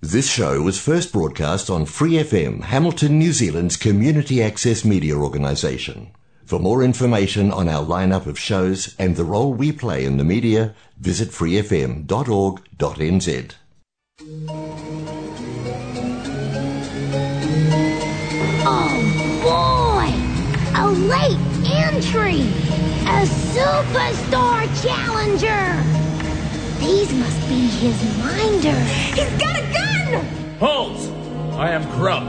[0.00, 6.12] This show was first broadcast on Free FM, Hamilton, New Zealand's community access media organisation.
[6.44, 10.22] For more information on our lineup of shows and the role we play in the
[10.22, 12.06] media, visit freefm.org.nz.
[18.70, 19.02] Oh
[19.42, 20.14] boy!
[20.78, 21.40] A late
[21.72, 22.42] entry!
[23.02, 26.17] A superstar challenger!
[26.78, 28.88] These must be his minders.
[29.14, 30.24] He's got a gun!
[30.58, 30.98] Halt!
[31.58, 32.22] I am Krupp,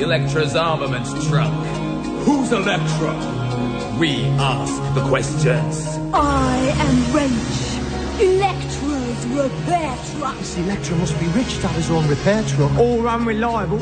[0.00, 1.52] Electra's armament truck.
[2.24, 3.14] Who's Electra?
[3.98, 5.86] We ask the questions.
[6.12, 7.66] I am Wrench,
[8.20, 10.38] Electra's repair truck.
[10.38, 12.78] This Electra must be rich to have his own repair truck.
[12.78, 13.80] Or unreliable.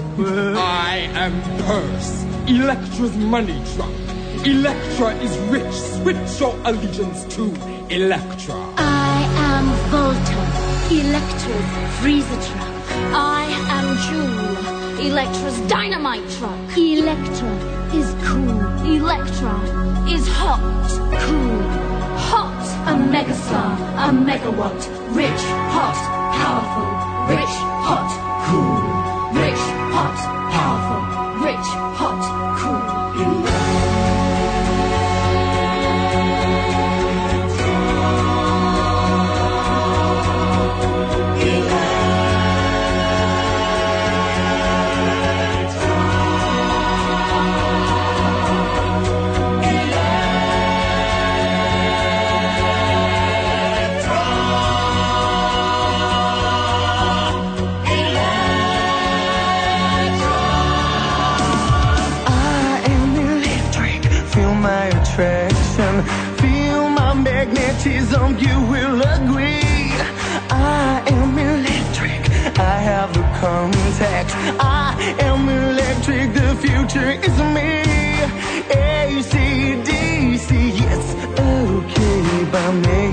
[0.57, 3.93] I am Purse, Electra's money truck.
[4.47, 5.75] Electra is rich.
[5.75, 7.53] Switch your allegiance to
[7.91, 8.55] Electra.
[8.77, 9.04] I am
[9.63, 10.41] Volta,
[10.91, 12.75] Electra's freezer truck.
[13.15, 16.59] I am Joule, Electra's dynamite truck.
[16.77, 17.53] Electra
[17.95, 18.59] is cool.
[18.85, 19.55] Electra
[20.11, 20.59] is hot,
[21.23, 21.63] cool,
[22.19, 22.65] hot.
[22.91, 24.83] A megastar, a megawatt,
[25.15, 25.99] rich, hot,
[26.35, 26.91] powerful,
[27.33, 27.55] rich,
[27.87, 28.11] hot,
[28.47, 28.83] cool,
[29.41, 29.65] rich,
[29.95, 30.19] hot,
[30.51, 30.84] powerful,
[67.85, 68.39] magnetism.
[68.39, 69.93] You will agree.
[70.51, 72.31] I am electric.
[72.59, 74.31] I have the contact.
[74.61, 76.35] I am electric.
[76.35, 77.85] The future is me.
[79.15, 80.51] ACDC.
[80.93, 83.04] It's okay by me.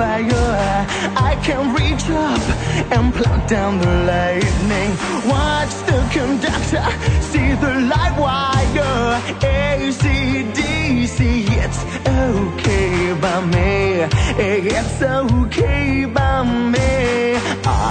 [0.00, 0.86] Fire.
[1.30, 2.44] I can reach up
[2.94, 4.90] and plug down the lightning.
[5.34, 6.88] Watch the conductor,
[7.30, 9.20] see the light wire.
[9.58, 11.18] ACDC,
[11.64, 11.80] it's
[12.28, 13.70] okay by me.
[14.78, 16.34] It's okay by
[16.74, 16.90] me.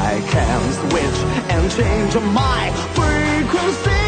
[0.01, 1.19] I can switch
[1.53, 2.63] and change my
[2.97, 3.98] frequency.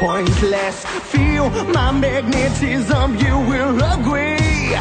[0.00, 0.84] Pointless.
[1.12, 4.72] Feel my magnetism, you will agree.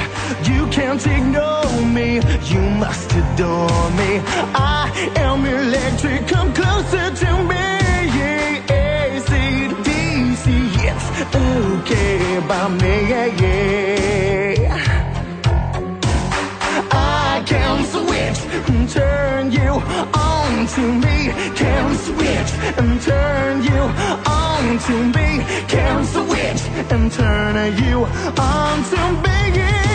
[0.50, 2.22] You can't ignore me,
[2.52, 4.12] you must adore me.
[4.56, 7.68] I am electric, come closer to me.
[8.81, 10.46] ACDC,
[10.90, 12.97] it's okay by me.
[16.91, 19.72] I can switch and turn you
[20.31, 21.18] on to me.
[21.62, 23.81] Can switch and turn you
[24.31, 25.46] on to me.
[25.68, 26.62] Can switch
[26.92, 28.03] and turn you
[28.38, 29.89] on to me.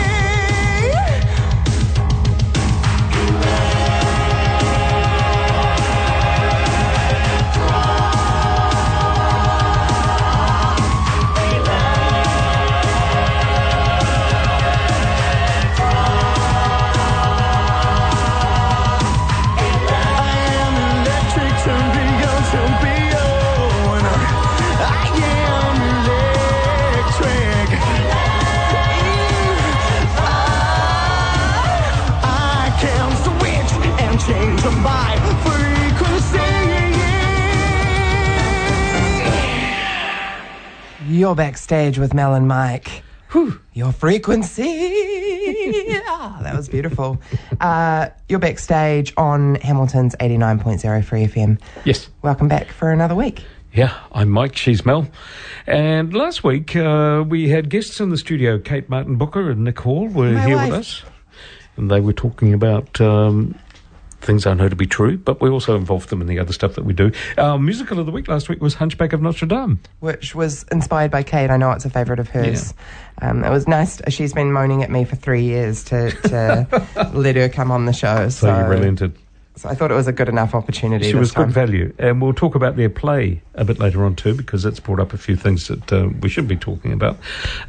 [41.15, 43.01] You're backstage with Mel and Mike.
[43.31, 45.03] Whew, your frequency.
[46.07, 47.21] Ah, that was beautiful.
[47.61, 51.59] Uh, you're backstage on Hamilton's 89.0 Free FM.
[51.85, 52.09] Yes.
[52.21, 53.43] Welcome back for another week.
[53.73, 55.07] Yeah, I'm Mike, she's Mel.
[55.67, 58.57] And last week uh, we had guests in the studio.
[58.59, 60.71] Kate Martin Booker and Nick Hall were My here wife.
[60.71, 61.03] with us.
[61.77, 62.99] and they were talking about.
[62.99, 63.57] Um,
[64.25, 66.73] Things I know to be true, but we also involve them in the other stuff
[66.73, 67.11] that we do.
[67.37, 69.79] Our musical of the week last week was Hunchback of Notre Dame.
[69.99, 71.51] which was inspired by Kate.
[71.51, 72.73] I know it's a favourite of hers.
[73.21, 74.01] Um, it was nice.
[74.09, 77.93] She's been moaning at me for three years to, to let her come on the
[77.93, 78.29] show.
[78.29, 79.15] So, So, you relented.
[79.57, 81.05] so I thought it was a good enough opportunity.
[81.11, 81.45] She was time.
[81.45, 81.93] good value.
[81.99, 85.13] And we'll talk about their play a bit later on too, because it's brought up
[85.13, 87.17] a few things that uh, we should be talking about.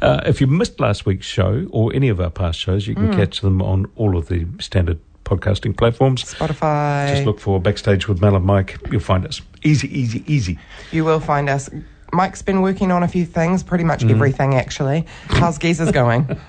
[0.01, 3.13] Uh, if you missed last week's show or any of our past shows, you can
[3.13, 4.97] catch them on all of the standard
[5.31, 6.23] podcasting platforms.
[6.23, 7.09] Spotify.
[7.09, 8.77] Just look for Backstage with Mel and Mike.
[8.91, 9.41] You'll find us.
[9.63, 10.57] Easy, easy, easy.
[10.91, 11.69] You will find us.
[12.13, 14.11] Mike's been working on a few things, pretty much Mm.
[14.11, 15.05] everything actually.
[15.27, 16.25] How's Geezer's going?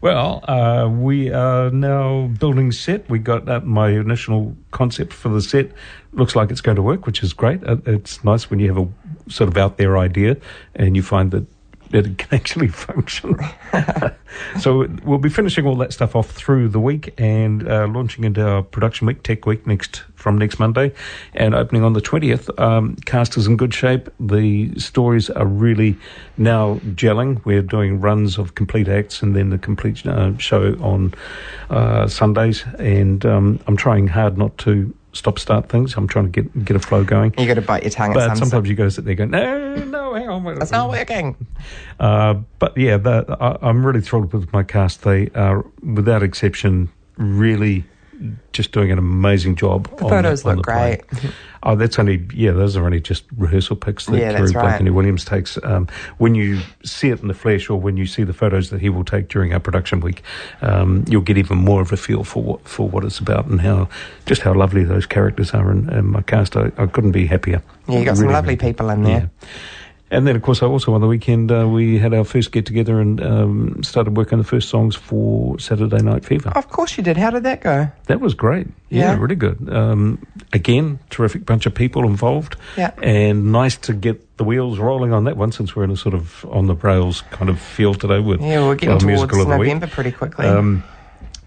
[0.00, 3.08] Well, uh, we are now building set.
[3.08, 5.70] We got uh, my initial concept for the set.
[6.12, 7.62] Looks like it's going to work, which is great.
[7.64, 8.88] Uh, it's nice when you have a
[9.30, 10.36] sort of out there idea
[10.74, 11.46] and you find that
[11.92, 13.38] it can actually function.
[14.60, 18.46] so we'll be finishing all that stuff off through the week and uh, launching into
[18.46, 20.92] our production week, Tech Week, next from next Monday,
[21.34, 22.50] and opening on the twentieth.
[22.58, 24.08] Um, cast is in good shape.
[24.20, 25.96] The stories are really
[26.36, 27.44] now gelling.
[27.44, 31.14] We're doing runs of complete acts and then the complete uh, show on
[31.70, 35.94] uh, Sundays, and um, I'm trying hard not to stop start things.
[35.96, 37.34] I'm trying to get get a flow going.
[37.38, 39.30] You got to bite your tongue at But some sometimes you go sit there going,
[39.30, 39.74] no,
[40.12, 40.62] no, hang on.
[40.62, 41.36] It's not working.
[41.98, 45.02] uh, but yeah, the, I, I'm really thrilled with my cast.
[45.02, 47.84] They are, without exception, really
[48.52, 49.84] just doing an amazing job.
[49.96, 51.00] The on photos on look the great.
[51.62, 52.52] Oh, that's only yeah.
[52.52, 54.80] Those are only just rehearsal pics that Yeah, Kerry right.
[54.80, 55.58] and Williams takes.
[55.62, 58.80] Um, when you see it in the flesh, or when you see the photos that
[58.80, 60.22] he will take during our production week,
[60.62, 63.60] um, you'll get even more of a feel for what for what it's about and
[63.60, 63.90] how
[64.24, 66.56] just how lovely those characters are And, in my cast.
[66.56, 67.62] I, I couldn't be happier.
[67.86, 68.72] Yeah, you got some lovely really.
[68.72, 69.30] people in there.
[69.42, 69.48] Yeah.
[70.12, 72.66] And then, of course, I also on the weekend uh, we had our first get
[72.66, 76.50] together and um, started working on the first songs for Saturday Night Fever.
[76.56, 77.16] Of course you did.
[77.16, 77.88] How did that go?
[78.06, 78.66] That was great.
[78.88, 79.18] Yeah, Yeah.
[79.20, 79.72] really good.
[79.72, 82.56] Um, again, terrific bunch of people involved.
[82.76, 82.90] Yeah.
[83.02, 86.14] And nice to get the wheels rolling on that one since we're in a sort
[86.14, 89.42] of on the rails kind of feel today with Yeah, we're getting our towards musical
[89.42, 89.68] of the week.
[89.68, 90.46] November pretty quickly.
[90.46, 90.82] Um,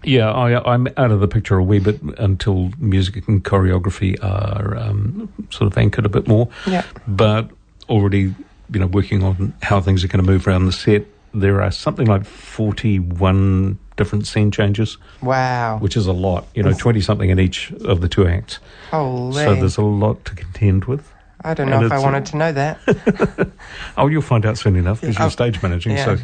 [0.02, 4.74] yeah, I, I'm out of the picture a wee bit until music and choreography are
[4.76, 6.48] um, sort of anchored a bit more.
[6.66, 6.84] Yeah.
[7.06, 7.50] But
[7.88, 8.34] already,
[8.72, 11.06] you know, working on how things are going to move around the set.
[11.32, 15.78] There are something like 41 different scene changes, wow.
[15.78, 16.46] which is a lot.
[16.54, 18.58] You know, 20 something in each of the two acts.
[18.90, 19.42] Holy.
[19.44, 21.10] So there's a lot to contend with.
[21.46, 22.78] I don't and know if I wanted to know that.
[23.96, 25.22] Oh, you'll find out soon enough because Yeah.
[25.22, 25.92] you're stage managing.
[25.92, 26.04] yeah.
[26.04, 26.16] So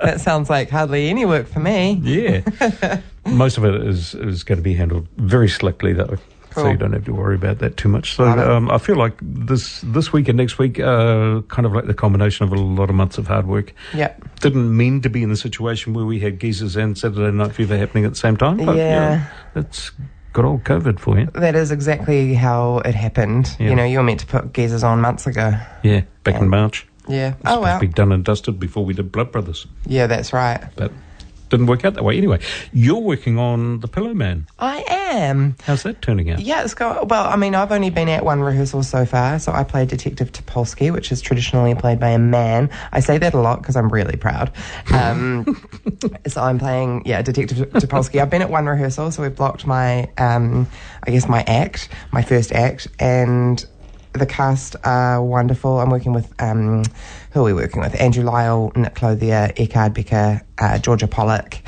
[0.00, 2.00] that sounds like hardly any work for me.
[2.02, 3.00] Yeah.
[3.26, 6.16] Most of it is is going to be handled very slickly, though.
[6.60, 8.14] So you don't have to worry about that too much.
[8.14, 11.86] So um, I feel like this this week and next week, uh, kind of like
[11.86, 13.72] the combination of a lot of months of hard work.
[13.94, 14.14] Yeah.
[14.40, 17.76] Didn't mean to be in the situation where we had geezers and Saturday Night Fever
[17.76, 18.58] happening at the same time.
[18.58, 19.26] But, you Yeah.
[19.54, 19.90] know, it's
[20.32, 21.26] got old COVID for you.
[21.34, 23.54] That is exactly how it happened.
[23.58, 23.70] Yeah.
[23.70, 25.54] You know, you were meant to put geezers on months ago.
[25.82, 26.86] Yeah, back in March.
[27.08, 27.28] Yeah.
[27.30, 27.80] It's Oh, supposed well.
[27.80, 30.62] be done and dusted before we did Blood Brothers, Yeah, that's right.
[30.76, 30.92] but
[31.48, 32.16] didn't work out that way.
[32.16, 32.40] Anyway,
[32.72, 34.46] you're working on the Pillow Man.
[34.58, 35.56] I am.
[35.62, 36.40] How's that turning out?
[36.40, 37.24] Yeah, it's going well.
[37.24, 39.38] I mean, I've only been at one rehearsal so far.
[39.38, 42.70] So I play Detective Tupolski, which is traditionally played by a man.
[42.92, 44.52] I say that a lot because I'm really proud.
[44.92, 45.60] Um,
[46.26, 48.20] so I'm playing, yeah, Detective Tupolski.
[48.20, 50.66] I've been at one rehearsal, so we've blocked my, um,
[51.04, 53.64] I guess, my act, my first act, and
[54.18, 55.80] the cast are wonderful.
[55.80, 56.82] I'm working with, um,
[57.32, 57.98] who are we working with?
[58.00, 61.58] Andrew Lyle, Nick Clothier, Eckhard Becker, uh, Georgia Pollock,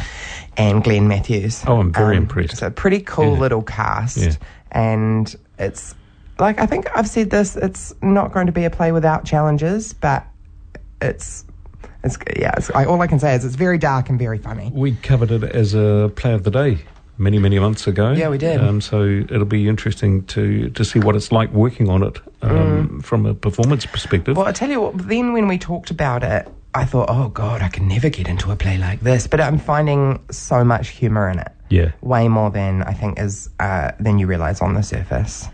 [0.57, 1.62] and Glenn Matthews.
[1.66, 2.52] Oh, I'm very Um, impressed.
[2.52, 3.38] It's a pretty cool Yeah.
[3.40, 4.33] little cast, Yeah.
[4.73, 5.95] and it's
[6.38, 7.57] like I think I've said this.
[7.57, 10.25] It's not going to be a play without challenges, but
[11.00, 11.45] it's
[12.02, 12.52] it's yeah.
[12.57, 14.71] It's, I, all I can say is it's very dark and very funny.
[14.75, 16.78] We covered it as a play of the day
[17.21, 18.12] many, many months ago.
[18.12, 18.61] Yeah, we did.
[18.61, 23.00] Um, so it'll be interesting to to see what it's like working on it um,
[23.00, 24.35] from a performance perspective.
[24.35, 24.39] Mm.
[24.39, 24.99] Well, I tell you what.
[25.09, 28.50] Then when we talked about it, I thought, oh god, I can never get into
[28.50, 29.27] a play like this.
[29.27, 31.53] But I'm finding so much humour in it.
[31.73, 31.93] Yeah.
[32.00, 35.47] way more than I think is uh, than you realise on the surface.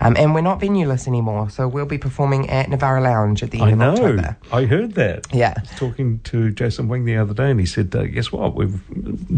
[0.00, 3.60] Um, and we're not venueless anymore, so we'll be performing at Nivara Lounge at the
[3.60, 3.90] end I of know.
[3.92, 4.36] October.
[4.52, 5.26] I heard that.
[5.32, 5.54] Yeah.
[5.56, 8.54] I was talking to Jason Wing the other day, and he said, uh, "Guess what?
[8.54, 8.78] We've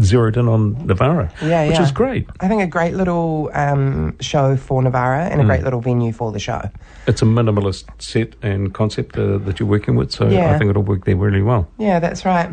[0.01, 1.83] zeroed in on Nivara, Yeah, which yeah.
[1.83, 2.27] is great.
[2.39, 6.31] I think a great little um, show for Nivara and a great little venue for
[6.31, 6.69] the show.
[7.07, 10.53] It's a minimalist set and concept uh, that you're working with, so Yeah.
[10.53, 11.67] I think it'll work there really well.
[11.77, 12.49] Yeah, that's right.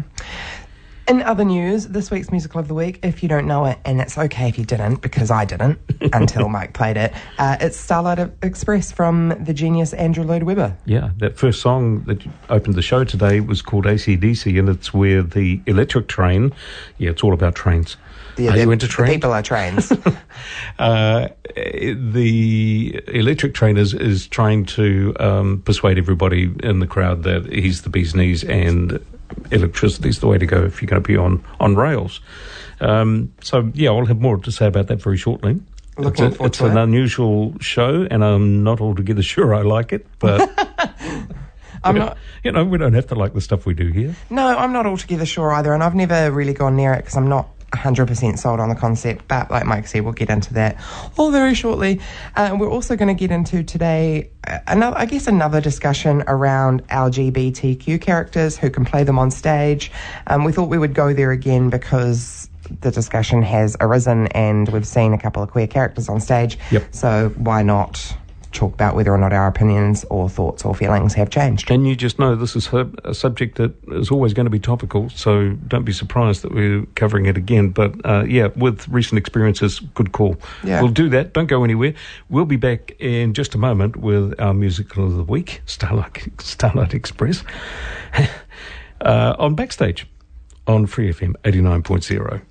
[1.07, 4.01] In other news, this week's musical of the week, if you don't know it, and
[4.01, 5.79] it's okay if you didn't, because I didn't
[6.15, 10.75] until Mike played it, uh, it's Starlight Express from the genius Andrew Lloyd Webber.
[10.87, 15.23] Yeah, that first song that opened the show today was called ACDC, and it's where
[15.23, 16.55] the electric train,
[16.97, 17.99] yeah, it's all about trains,
[18.37, 19.13] The, Are you into trains?
[19.13, 19.93] people are trains.
[20.79, 27.47] Uh, the electric train is, is trying to um, persuade everybody in the crowd that
[27.47, 28.99] he's the bee's knees and
[29.50, 32.21] electricity's the way to go if you're going to be on, on rails.
[32.81, 35.61] Um, so, yeah, I'll have more to say about that very shortly.
[35.97, 40.07] Looking it's a- it's an unusual show, and I'm not altogether sure I like it,
[40.19, 40.41] but
[41.85, 42.17] I'm not.
[42.43, 44.17] you know, we don't have to like the stuff we do here.
[44.31, 47.29] No, I'm not altogether sure either, and I've never really gone near it because I'm
[47.29, 49.28] not 100% sold on the concept.
[49.28, 50.76] But like Mike said, we'll get into that
[51.16, 52.00] all very shortly.
[52.37, 56.87] Uh, we're also going to get into today uh, another, I guess, another discussion around
[56.88, 59.90] LGBTQ characters who can play them on stage.
[60.26, 62.49] Um, we thought we would go there again because.
[62.81, 66.59] The discussion has arisen, and we've seen a couple of queer characters on stage.
[66.71, 66.95] Yep.
[66.95, 68.16] So why not
[68.55, 71.71] talk about whether or not our opinions or thoughts or feelings have changed?
[71.71, 75.11] And you just know this is a subject that is always going to be topical,
[75.11, 77.71] so don't be surprised that we're covering it again.
[77.71, 80.37] But uh, yeah, with recent experiences, good call.
[80.63, 80.81] Yeah.
[80.81, 81.33] We'll do that.
[81.33, 81.95] Don't go anywhere.
[82.29, 86.95] We'll be back in just a moment with our musical of the week, Starlight, Starlight
[86.95, 87.45] Express,
[89.01, 90.07] uh, on Backstage
[90.67, 92.43] on Free FM 89.0.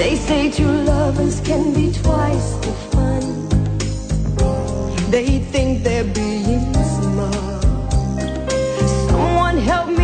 [0.00, 3.22] They say two lovers can be twice the fun.
[5.10, 7.62] They think they're being smart.
[9.10, 9.99] Someone help me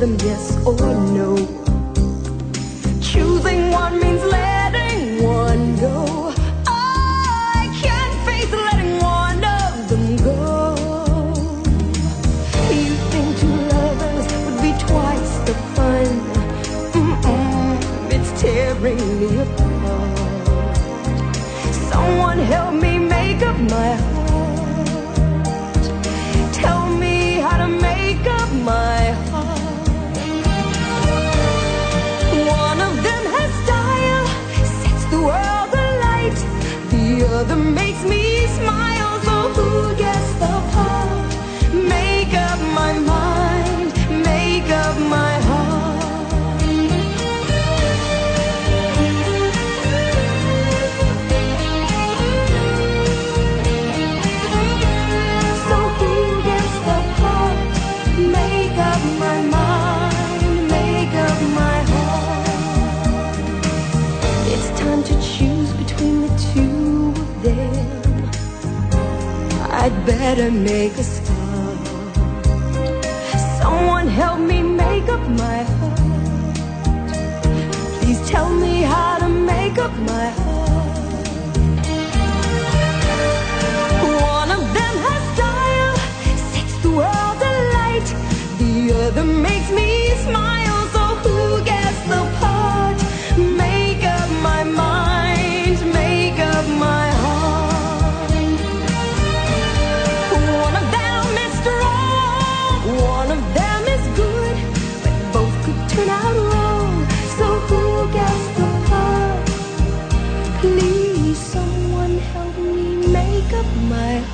[0.00, 0.74] them yes or
[1.12, 1.59] no.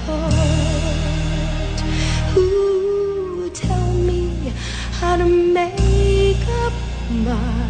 [0.07, 1.81] Heart.
[2.35, 4.52] Who tell me
[5.00, 6.73] how to make up
[7.11, 7.65] my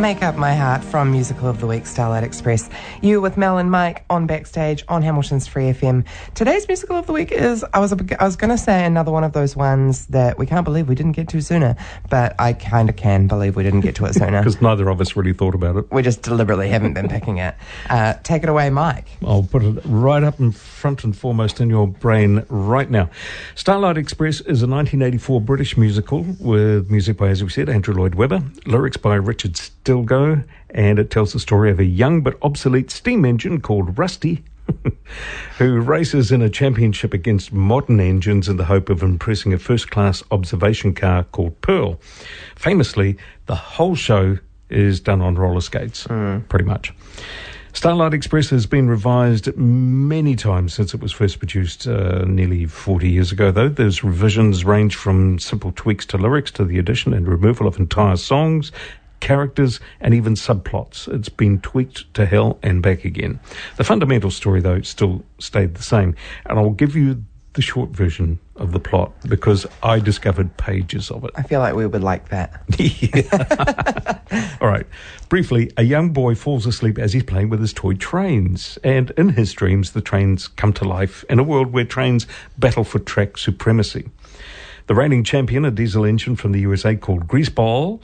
[0.00, 2.68] Make Up My Heart from Musical of the Week, Starlight Express.
[3.00, 6.04] You with Mel and Mike on Backstage on Hamilton's Free FM.
[6.34, 9.24] Today's Musical of the Week is, I was, I was going to say another one
[9.24, 11.76] of those ones that we can't believe we didn't get to sooner,
[12.10, 14.38] but I kind of can believe we didn't get to it sooner.
[14.44, 15.90] Because neither of us really thought about it.
[15.90, 17.54] we just deliberately haven't been picking it.
[17.88, 19.06] Uh, take it away, Mike.
[19.24, 23.08] I'll put it right up in front and foremost in your brain right now.
[23.54, 28.14] Starlight Express is a 1984 British musical with music by, as we said, Andrew Lloyd
[28.14, 32.90] Webber, lyrics by Richard Stilgoe, and it tells the story of a young but obsolete
[32.90, 34.44] steam engine called Rusty
[35.58, 39.90] who races in a championship against modern engines in the hope of impressing a first
[39.90, 41.98] class observation car called Pearl.
[42.56, 44.38] Famously, the whole show
[44.68, 46.40] is done on roller skates, hmm.
[46.48, 46.92] pretty much.
[47.74, 53.10] Starlight Express has been revised many times since it was first produced uh, nearly 40
[53.10, 53.68] years ago, though.
[53.68, 58.16] Those revisions range from simple tweaks to lyrics to the addition and removal of entire
[58.16, 58.70] songs,
[59.18, 61.12] characters, and even subplots.
[61.12, 63.40] It's been tweaked to hell and back again.
[63.76, 66.14] The fundamental story, though, still stayed the same.
[66.46, 71.24] And I'll give you the short version of the plot because I discovered pages of
[71.24, 71.30] it.
[71.34, 72.62] I feel like we would like that.
[74.60, 74.86] All right.
[75.28, 78.78] Briefly, a young boy falls asleep as he's playing with his toy trains.
[78.84, 82.84] And in his dreams, the trains come to life in a world where trains battle
[82.84, 84.08] for track supremacy.
[84.86, 88.00] The reigning champion, a diesel engine from the USA called Greaseball,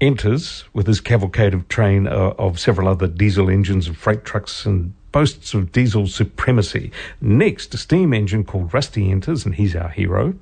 [0.00, 4.64] enters with his cavalcade of train uh, of several other diesel engines and freight trucks
[4.64, 6.90] and boasts of diesel supremacy.
[7.20, 10.34] Next, a steam engine called Rusty enters, and he's our hero.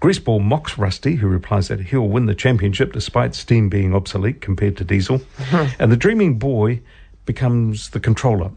[0.00, 4.76] Greaseball mocks Rusty, who replies that he'll win the championship despite steam being obsolete compared
[4.76, 5.20] to diesel.
[5.78, 6.80] and the dreaming boy
[7.26, 8.50] becomes the controller.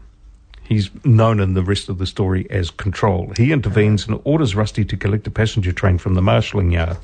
[0.62, 3.32] He's known in the rest of the story as Control.
[3.36, 6.96] He intervenes and orders Rusty to collect a passenger train from the marshalling yard.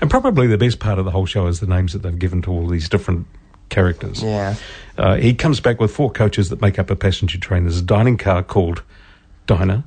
[0.00, 2.42] And probably the best part of the whole show is the names that they've given
[2.42, 3.26] to all these different
[3.68, 4.22] characters.
[4.22, 4.54] Yeah.
[4.96, 7.64] Uh, he comes back with four coaches that make up a passenger train.
[7.64, 8.82] There's a dining car called
[9.46, 9.84] Dinah,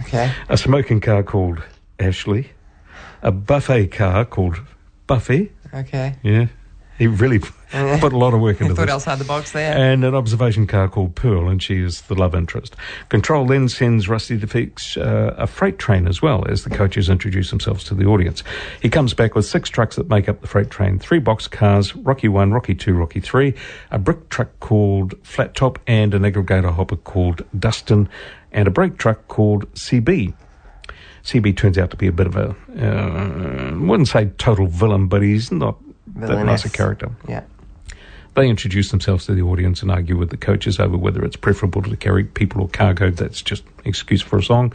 [0.00, 0.32] Okay.
[0.48, 1.62] a smoking car called
[1.98, 2.50] Ashley,
[3.22, 4.60] a buffet car called
[5.06, 5.52] Buffy.
[5.72, 6.16] Okay.
[6.22, 6.46] Yeah,
[6.98, 7.40] he really
[8.00, 8.94] put a lot of work into thought this.
[8.94, 9.76] outside the box there.
[9.76, 12.74] And an observation car called Pearl, and she is the love interest.
[13.08, 17.08] Control then sends Rusty to fix uh, a freight train as well as the coaches
[17.08, 18.42] introduce themselves to the audience.
[18.82, 21.94] He comes back with six trucks that make up the freight train three box cars,
[21.94, 23.54] Rocky 1, Rocky 2, Rocky 3,
[23.92, 28.08] a brick truck called Flat Top, and an aggregator hopper called Dustin,
[28.50, 30.34] and a brake truck called CB.
[31.22, 35.22] CB turns out to be a bit of a, uh, wouldn't say total villain, but
[35.22, 35.78] he's not
[36.16, 37.10] that nice a character.
[37.28, 37.42] Yeah.
[38.34, 41.82] They introduce themselves to the audience and argue with the coaches over whether it's preferable
[41.82, 43.10] to carry people or cargo.
[43.10, 44.72] That's just an excuse for a song.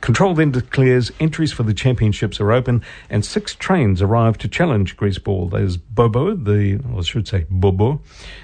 [0.00, 4.96] Control then declares entries for the championships are open, and six trains arrive to challenge
[4.96, 5.50] Greaseball.
[5.50, 8.00] There's Bobo, the, I should say Bobo,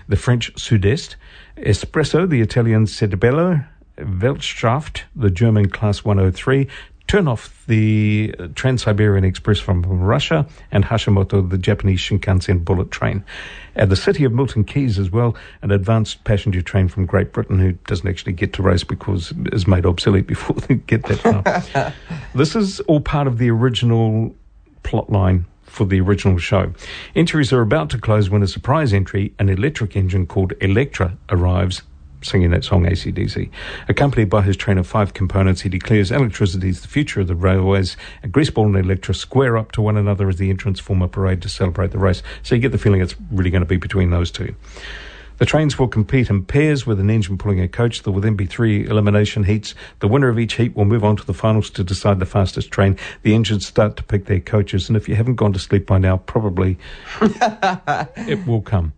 [0.09, 1.17] the French Sud-Est,
[1.57, 3.65] Espresso, the Italian Settebello,
[3.99, 6.67] Weltschaft, the German Class 103,
[7.07, 13.25] Turnov, the uh, Trans-Siberian Express from Russia, and Hashimoto, the Japanese Shinkansen bullet train.
[13.77, 17.59] At the city of Milton Keynes as well, an advanced passenger train from Great Britain
[17.59, 21.65] who doesn't actually get to race because it is made obsolete before they get that
[21.75, 21.93] far.
[22.35, 24.35] this is all part of the original
[24.83, 26.73] plot line for the original show.
[27.17, 31.83] Entries are about to close when a surprise entry, an electric engine called Electra, arrives
[32.25, 33.51] singing that song ACDC.
[33.89, 37.35] Accompanied by his train of five components, he declares electricity is the future of the
[37.35, 41.09] railways, and Greaseball and Electra square up to one another as the entrants form a
[41.09, 42.23] parade to celebrate the race.
[42.43, 44.55] So you get the feeling it's really going to be between those two.
[45.45, 48.03] The trains will compete in pairs with an engine pulling a coach.
[48.03, 49.75] There will then be three elimination heats.
[49.99, 52.71] The winner of each heat will move on to the finals to decide the fastest
[52.71, 52.97] train.
[53.25, 55.99] The engines start to pick their coaches, and if you haven't gone to sleep by
[55.99, 56.79] now, probably
[57.21, 58.95] it will come.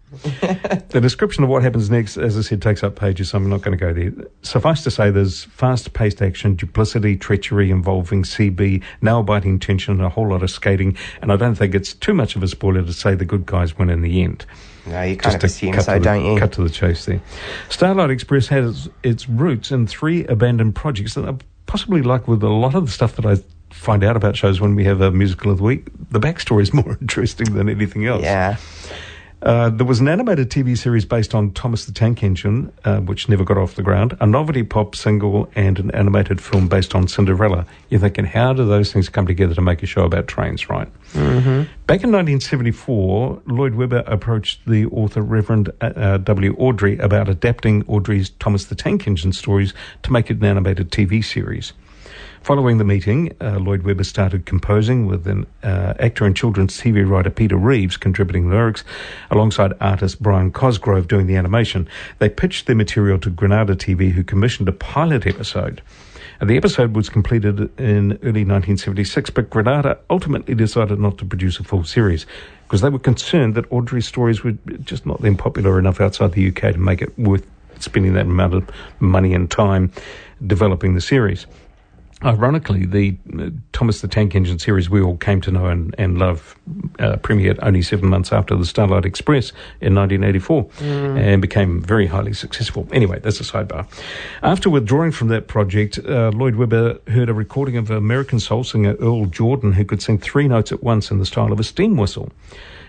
[0.90, 3.62] the description of what happens next, as I said, takes up pages, so I'm not
[3.62, 4.12] going to go there.
[4.42, 10.04] Suffice to say, there's fast paced action, duplicity, treachery involving CB, nail biting tension, and
[10.04, 10.96] a whole lot of skating.
[11.22, 13.76] And I don't think it's too much of a spoiler to say the good guys
[13.76, 14.46] win in the end.
[14.86, 16.38] No, you kind of to assume cut so, to the, don't you?
[16.38, 17.20] Cut to the chase there.
[17.68, 22.48] Starlight Express has its roots in three abandoned projects that are possibly like with a
[22.48, 23.36] lot of the stuff that I
[23.70, 25.86] find out about shows when we have a musical of the week.
[26.10, 28.22] The backstory is more interesting than anything else.
[28.22, 28.56] Yeah.
[29.42, 33.28] Uh, there was an animated TV series based on Thomas the Tank Engine, uh, which
[33.28, 37.06] never got off the ground, a novelty pop single, and an animated film based on
[37.06, 37.66] Cinderella.
[37.90, 40.88] You're thinking, how do those things come together to make a show about trains, right?
[41.12, 41.62] Mm-hmm.
[41.86, 46.56] Back in 1974, Lloyd Webber approached the author Reverend uh, uh, W.
[46.56, 51.22] Awdry about adapting Awdry's Thomas the Tank Engine stories to make it an animated TV
[51.22, 51.74] series.
[52.46, 57.04] Following the meeting, uh, Lloyd Webber started composing with an uh, actor and children's TV
[57.04, 58.84] writer Peter Reeves contributing lyrics,
[59.32, 61.88] alongside artist Brian Cosgrove doing the animation.
[62.20, 65.82] They pitched their material to Granada TV, who commissioned a pilot episode.
[66.40, 71.64] The episode was completed in early 1976, but Granada ultimately decided not to produce a
[71.64, 72.26] full series
[72.68, 74.52] because they were concerned that Awdry's stories were
[74.84, 77.44] just not then popular enough outside the UK to make it worth
[77.80, 79.90] spending that amount of money and time
[80.46, 81.46] developing the series.
[82.24, 86.18] Ironically, the uh, Thomas the Tank Engine series we all came to know and, and
[86.18, 86.56] love
[86.98, 89.50] uh, premiered only seven months after the Starlight Express
[89.82, 90.66] in 1984
[91.18, 92.88] and became very highly successful.
[92.90, 93.86] Anyway, that's a sidebar.
[94.42, 98.94] After withdrawing from that project, uh, Lloyd Webber heard a recording of American soul singer
[98.94, 101.98] Earl Jordan who could sing three notes at once in the style of a steam
[101.98, 102.32] whistle.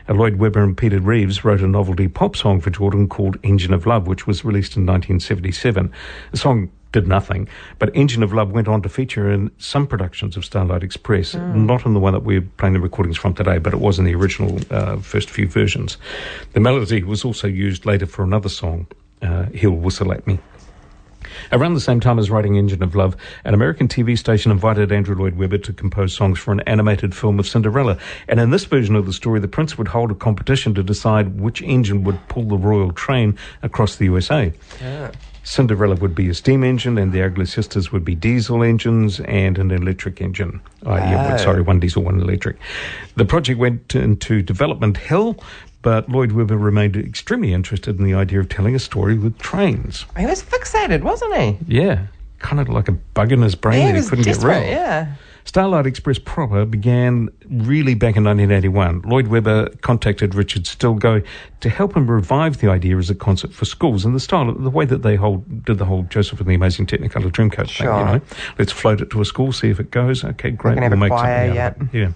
[0.07, 3.73] Uh, Lloyd Webber and Peter Reeves wrote a novelty pop song for Jordan called Engine
[3.73, 5.91] of Love, which was released in 1977.
[6.31, 7.47] The song did nothing,
[7.79, 11.85] but Engine of Love went on to feature in some productions of Starlight Express, not
[11.85, 14.15] in the one that we're playing the recordings from today, but it was in the
[14.15, 15.97] original uh, first few versions.
[16.53, 18.87] The melody was also used later for another song,
[19.21, 20.39] uh, He'll Whistle at Me.
[21.51, 25.15] Around the same time as writing Engine of Love, an American TV station invited Andrew
[25.15, 27.97] Lloyd Webber to compose songs for an animated film of Cinderella.
[28.27, 31.39] And in this version of the story, the prince would hold a competition to decide
[31.39, 34.53] which engine would pull the royal train across the USA.
[35.51, 39.57] Cinderella would be a steam engine, and the Ugly Sisters would be diesel engines and
[39.57, 40.59] an electric engine.
[40.85, 41.37] Uh, yeah, Oh.
[41.37, 42.57] sorry, one diesel, one electric.
[43.15, 45.37] The project went into development hell,
[45.83, 50.05] but Lloyd Webber remained extremely interested in the idea of telling a story with trains.
[50.19, 51.57] He was fixated, wasn't he?
[51.65, 52.07] Yeah,
[52.39, 54.63] kind of like a bug in his brain Yeah, that he couldn't get rid of.
[54.63, 55.13] yeah.
[55.47, 59.03] Starlight Express proper began really back in 1981.
[59.03, 61.25] Lloyd Webber contacted Richard Stilgoe
[61.61, 64.69] to help him revive the idea as a concert for schools and the style, the
[64.69, 67.67] way that they hold, did the whole Joseph and the Amazing Technicolor Dreamcoat thing.
[67.67, 67.97] Sure.
[67.97, 68.21] You know,
[68.59, 70.25] let's float it to a school, see if it goes.
[70.25, 70.77] Okay, great.
[70.81, 71.97] we'll make choir, something out of it.
[71.97, 72.11] Yeah.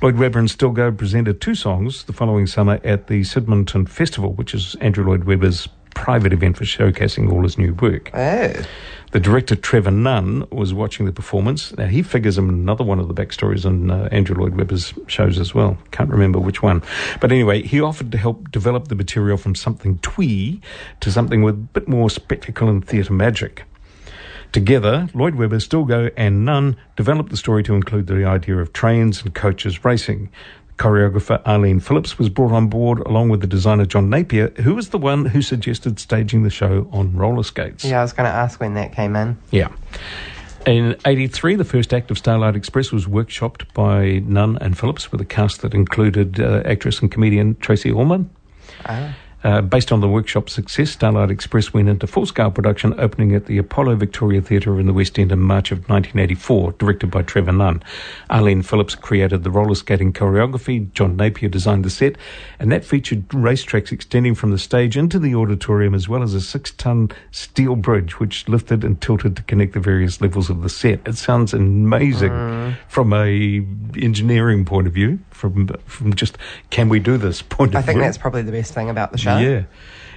[0.00, 4.54] Lloyd Webber and Stilgoe presented two songs the following summer at the Sydmonton Festival, which
[4.54, 8.10] is Andrew Lloyd Webber's private event for showcasing all his new work.
[8.14, 8.52] Oh.
[9.12, 11.76] The director Trevor Nunn was watching the performance.
[11.76, 15.38] Now he figures in another one of the backstories on uh, Andrew Lloyd Webber's shows
[15.38, 15.76] as well.
[15.90, 16.82] Can't remember which one,
[17.20, 20.62] but anyway, he offered to help develop the material from something twee
[21.00, 23.64] to something with a bit more spectacle and theatre magic.
[24.52, 29.22] Together, Lloyd Webber, Stilgoe, and Nunn developed the story to include the idea of trains
[29.22, 30.30] and coaches racing.
[30.82, 34.88] Choreographer Arlene Phillips was brought on board along with the designer John Napier, who was
[34.88, 37.84] the one who suggested staging the show on roller skates.
[37.84, 39.38] Yeah, I was going to ask when that came in.
[39.52, 39.68] Yeah.
[40.66, 45.20] In 83, the first act of Starlight Express was workshopped by Nunn and Phillips with
[45.20, 48.28] a cast that included uh, actress and comedian Tracey Ullman.
[49.44, 53.58] Uh, based on the workshop success, Starlight Express went into full-scale production, opening at the
[53.58, 57.82] Apollo Victoria Theatre in the West End in March of 1984, directed by Trevor Nunn.
[58.30, 62.16] Arlene Phillips created the roller skating choreography, John Napier designed the set,
[62.58, 66.40] and that featured racetracks extending from the stage into the auditorium, as well as a
[66.40, 71.00] six-ton steel bridge which lifted and tilted to connect the various levels of the set.
[71.06, 73.64] It sounds amazing from a
[73.96, 75.18] engineering point of view,
[75.50, 76.38] from from just
[76.70, 78.04] can we do this point I think view.
[78.04, 79.36] that's probably the best thing about the show.
[79.38, 79.64] Yeah.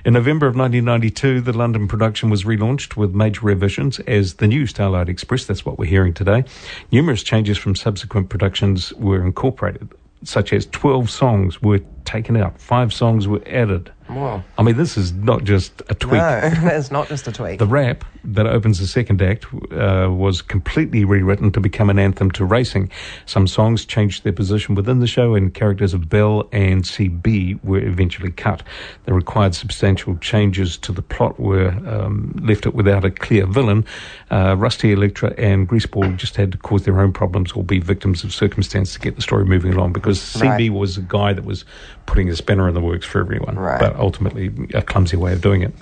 [0.05, 4.67] In November of 1992, the London production was relaunched with major revisions as the new
[4.67, 5.45] Starlight Express.
[5.45, 6.43] That's what we're hearing today.
[6.91, 9.91] Numerous changes from subsequent productions were incorporated,
[10.23, 13.91] such as 12 songs were taken out, five songs were added.
[14.07, 14.43] Whoa.
[14.57, 16.21] I mean, this is not just a tweak.
[16.21, 16.39] No,
[16.71, 17.59] it's not just a tweak.
[17.59, 22.31] The rap that opens the second act uh, was completely rewritten to become an anthem
[22.31, 22.91] to racing.
[23.25, 27.79] Some songs changed their position within the show, and characters of Bell and CB were
[27.79, 28.61] eventually cut.
[29.05, 33.85] The required substantial changes to the plot were um, left it without a clear villain.
[34.31, 38.23] Uh, Rusty Electra and Greaseball just had to cause their own problems or be victims
[38.23, 40.69] of circumstance to get the story moving along because CB Right.
[40.73, 41.65] was a guy that was
[42.05, 43.55] putting a spanner in the works for everyone.
[43.57, 43.79] Right.
[43.79, 45.73] But ultimately a clumsy way of doing it.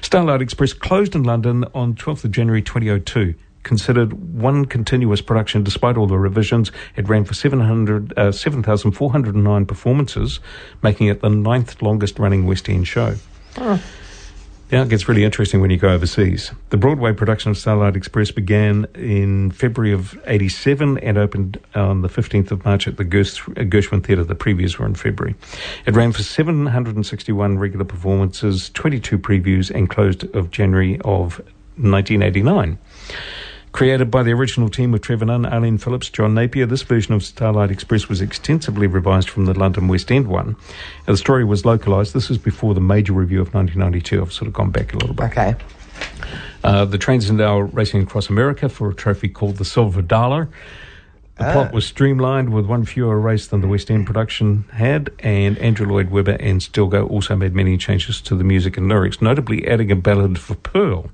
[0.00, 3.34] Starlight Express closed in London on 12th of January 2002.
[3.62, 10.40] Considered one continuous production despite all the revisions, it ran for 700, uh, 7,409 performances,
[10.82, 13.16] making it the ninth longest running West End show.
[14.74, 16.50] Now it gets really interesting when you go overseas.
[16.70, 22.08] The Broadway production of Starlight Express began in February of 87 and opened on the
[22.08, 24.24] 15th of March at the uh, Gershwin Theatre.
[24.24, 25.36] The previews were in February.
[25.86, 31.38] It ran for 761 regular performances, 22 previews, and closed of January of
[31.76, 32.76] 1989.
[33.74, 37.24] Created by the original team of Trevor Nunn, Arlene Phillips, John Napier, this version of
[37.24, 40.54] Starlight Express was extensively revised from the London West End one.
[41.06, 42.14] The story was localised.
[42.14, 44.22] This was before the major review of 1992.
[44.22, 45.24] I've sort of gone back a little bit.
[45.24, 45.56] Okay.
[46.62, 50.48] Uh, the trains are now racing across America for a trophy called the Silver Dollar.
[51.36, 55.58] The plot was streamlined with one fewer race than the West End production had, and
[55.58, 59.66] Andrew Lloyd Webber and Stilgoe also made many changes to the music and lyrics, notably
[59.66, 61.10] adding a ballad for Pearl,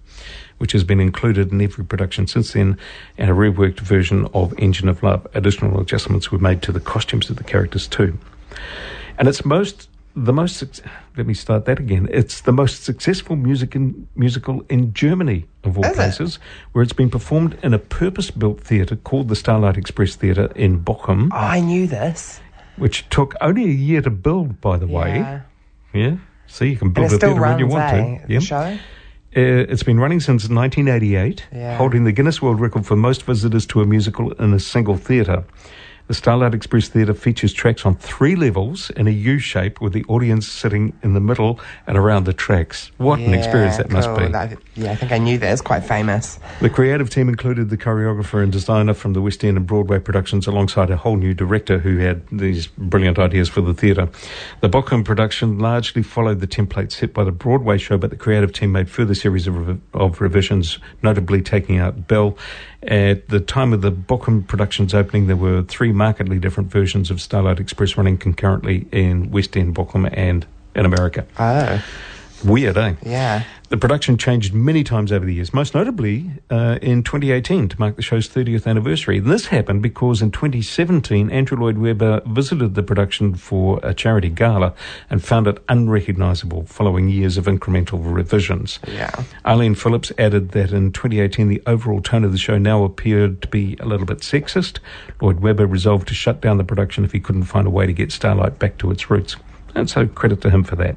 [0.60, 2.76] which has been included in every production since then,
[3.16, 5.26] and a reworked version of Engine of Love.
[5.32, 8.18] Additional adjustments were made to the costumes of the characters too.
[9.18, 10.62] And it's most the most.
[11.16, 12.08] Let me start that again.
[12.10, 15.94] It's the most successful music in, musical in Germany of all Is it?
[15.94, 16.38] places,
[16.72, 21.30] where it's been performed in a purpose-built theatre called the Starlight Express Theatre in Bochum,
[21.32, 22.40] Oh, I knew this.
[22.76, 24.60] which took only a year to build.
[24.60, 25.40] By the way, Yeah.
[25.94, 26.16] yeah.
[26.48, 28.18] See, you can And build it a theatre when you want eh?
[28.26, 28.32] to.
[28.32, 28.40] Yeah.
[28.40, 28.78] show?
[29.36, 31.76] Uh, it's been running since 1988, Yeah.
[31.76, 35.44] holding the Guinness World Record for most visitors to a musical in a single theatre.
[36.10, 40.02] The Starlight Express Theatre features tracks on three levels in a U shape with the
[40.08, 42.90] audience sitting in the middle and around the tracks.
[42.96, 44.26] What an experience Yeah, that must be.
[44.26, 45.52] That- yeah, I think I knew that.
[45.52, 46.40] It's quite famous.
[46.60, 50.48] The creative team included the choreographer and designer from the West End and Broadway productions
[50.48, 54.08] alongside a whole new director who had these brilliant ideas for the theatre.
[54.62, 58.52] The Bochum production largely followed the template set by the Broadway show, but the creative
[58.52, 62.36] team made further series of, rev- of revisions, notably taking out Bell.
[62.82, 67.20] At the time of the Bochum production's opening, there were three markedly different versions of
[67.20, 71.26] Starlight Express running concurrently in West End, Bochum, and in America.
[71.38, 71.82] Oh,
[72.44, 72.94] Weird, eh?
[73.02, 73.44] yeah.
[73.70, 77.94] The production changed many times over the years, most notably uh, in 2018 to mark
[77.94, 79.18] the show's 30th anniversary.
[79.18, 84.28] And this happened because in 2017, Andrew Lloyd Webber visited the production for a charity
[84.28, 84.74] gala
[85.08, 88.80] and found it unrecognisable following years of incremental revisions.
[88.88, 89.22] Yeah.
[89.44, 93.48] Arlene Phillips added that in 2018, the overall tone of the show now appeared to
[93.48, 94.80] be a little bit sexist.
[95.20, 97.92] Lloyd Webber resolved to shut down the production if he couldn't find a way to
[97.92, 99.36] get Starlight back to its roots.
[99.74, 100.96] And so credit to him for that.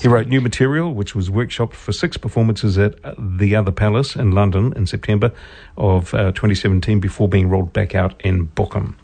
[0.00, 4.32] He wrote new material, which was workshopped for six performances at the Other Palace in
[4.32, 5.32] London in September
[5.76, 8.94] of uh, 2017 before being rolled back out in Bochum.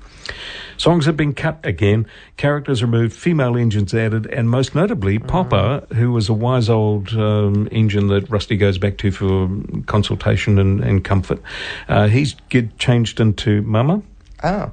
[0.77, 6.12] Songs have been cut again, characters removed, female engines added, and most notably, Poppa, who
[6.12, 9.48] was a wise old um, engine that Rusty goes back to for
[9.87, 11.40] consultation and, and comfort.
[11.88, 14.03] Uh, he's get changed into Mama.
[14.42, 14.72] Oh.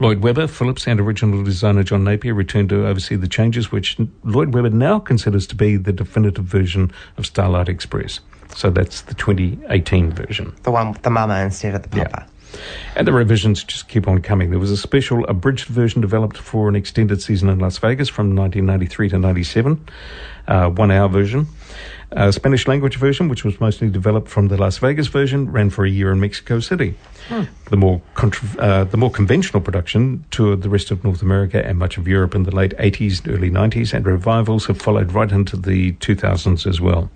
[0.00, 4.54] Lloyd Webber, Phillips, and original designer John Napier returned to oversee the changes, which Lloyd
[4.54, 8.20] Webber now considers to be the definitive version of Starlight Express.
[8.54, 10.54] So that's the 2018 version.
[10.62, 12.04] The one with the mama instead of the Yeah.
[12.08, 12.26] papa.
[12.94, 14.50] And the revisions just keep on coming.
[14.50, 18.36] There was a special abridged version developed for an extended season in Las Vegas from
[18.36, 19.80] 1993 to 97,
[20.46, 21.48] uh, one hour version.
[22.16, 25.84] A Spanish language version, which was mostly developed from the Las Vegas version, ran for
[25.84, 26.94] a year in Mexico City.
[27.70, 31.76] The more contr- uh, the more conventional production toured the rest of North America and
[31.76, 35.32] much of Europe in the late 80s and early 90s, and revivals have followed right
[35.32, 37.10] into the 2000s as well.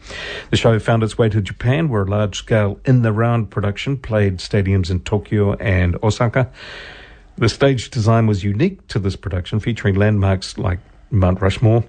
[0.51, 5.01] The show found its way to Japan, where a large-scale in-the-round production played stadiums in
[5.01, 6.51] Tokyo and Osaka.
[7.37, 10.81] The stage design was unique to this production, featuring landmarks like
[11.13, 11.85] Mount Rushmore,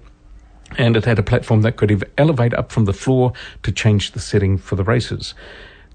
[0.77, 4.19] and it had a platform that could elevate up from the floor to change the
[4.19, 5.33] setting for the races.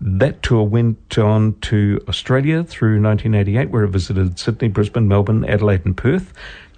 [0.00, 5.84] That tour went on to Australia through 1988, where it visited Sydney, Brisbane, Melbourne, Adelaide,
[5.84, 6.32] and Perth.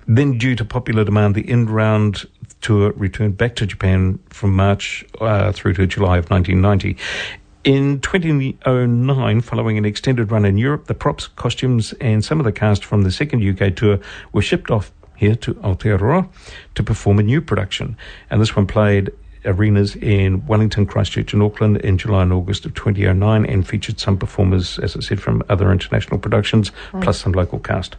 [0.06, 2.26] Then, due to popular demand, the end round
[2.60, 6.96] tour returned back to Japan from March uh, through to July of 1990.
[7.64, 12.52] In 2009, following an extended run in Europe, the props, costumes, and some of the
[12.52, 13.98] cast from the second UK tour
[14.32, 16.28] were shipped off here to Aotearoa
[16.74, 17.96] to perform a new production.
[18.30, 19.12] And this one played
[19.46, 24.18] arenas in Wellington, Christchurch, and Auckland in July and August of 2009 and featured some
[24.18, 27.96] performers, as I said, from other international productions, plus some local cast.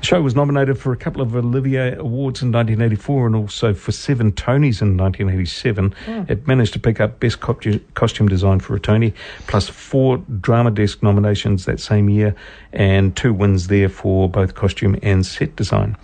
[0.00, 3.92] The show was nominated for a couple of Olivier Awards in 1984 and also for
[3.92, 5.94] seven Tonys in 1987.
[6.04, 6.22] Hmm.
[6.28, 9.14] It managed to pick up Best Costume Design for a Tony,
[9.46, 12.34] plus four Drama Desk nominations that same year,
[12.72, 15.96] and two wins there for both costume and set design.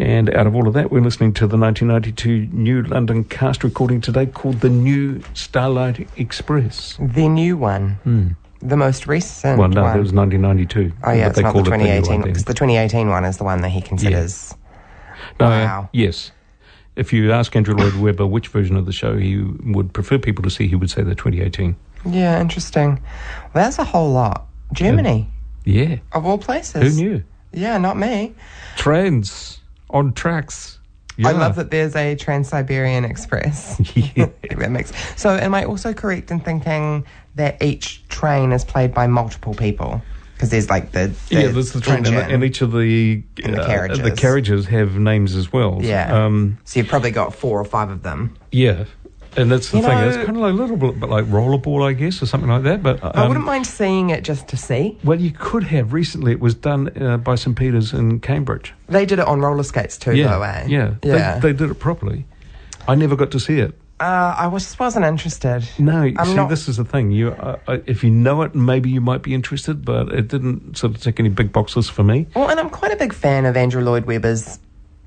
[0.00, 4.00] And out of all of that, we're listening to the 1992 New London cast recording
[4.00, 6.96] today called The New Starlight Express.
[6.98, 8.34] The new one.
[8.62, 9.92] The most recent Well, no, one.
[9.92, 10.94] that was 1992.
[11.04, 13.08] oh, yeah, but it's they not the called it new 2018 one because the 2018
[13.10, 14.54] one is the one that he considers.
[15.38, 15.88] No, uh, Wow.
[15.92, 16.32] yes.
[16.96, 20.42] If you ask Andrew Lloyd Webber which version of the show he would prefer people
[20.44, 21.76] to see, he would say the 2018.
[22.06, 23.00] Yeah, interesting.
[23.52, 24.46] Well, that's a whole lot.
[24.72, 25.28] Germany,
[25.66, 25.96] Yeah.
[26.12, 26.96] of all places.
[26.96, 27.22] Who knew?
[27.52, 28.34] Yeah, not me.
[28.76, 29.59] Trains
[29.92, 30.78] on tracks.
[31.16, 31.28] Yeah.
[31.28, 33.78] I love that there's a Trans Siberian Express.
[34.16, 34.28] Yeah.
[34.56, 35.30] that makes so.
[35.30, 40.00] Am I also correct in thinking that each train is played by multiple people?
[40.34, 42.30] Because there's like the, the yeah, there's the train, and, engine.
[42.30, 43.98] and each of the And the uh, carriages.
[44.00, 45.78] the carriages have names as well.
[45.82, 46.24] yeah.
[46.24, 48.34] Um, so you've probably got four or five of them.
[48.50, 48.84] yeah.
[49.36, 49.92] And that's the You thing.
[50.00, 52.64] know- it's kind of like a little bit, like rollerball, I guess, or something like
[52.64, 52.82] that.
[52.82, 54.98] But um, I wouldn't mind seeing it just to see.
[55.04, 55.92] Well, you could have.
[55.92, 58.74] Recently, it was done uh, by St Peters in Cambridge.
[58.88, 60.64] They did it on roller skates too, yeah, though, eh?
[60.68, 61.38] yeah, yeah.
[61.38, 62.26] They, they did it properly.
[62.88, 63.78] I never got to see it.
[64.00, 65.62] uh, I was, just wasn't interested.
[65.78, 67.12] No, I'm see, not- this is the thing.
[67.12, 70.76] You, uh, uh, if you know it, maybe you might be interested, but it didn't
[70.76, 72.26] sort of tick any big boxes for me.
[72.34, 74.58] Well, and I'm quite a big fan of Andrew Lloyd Webber's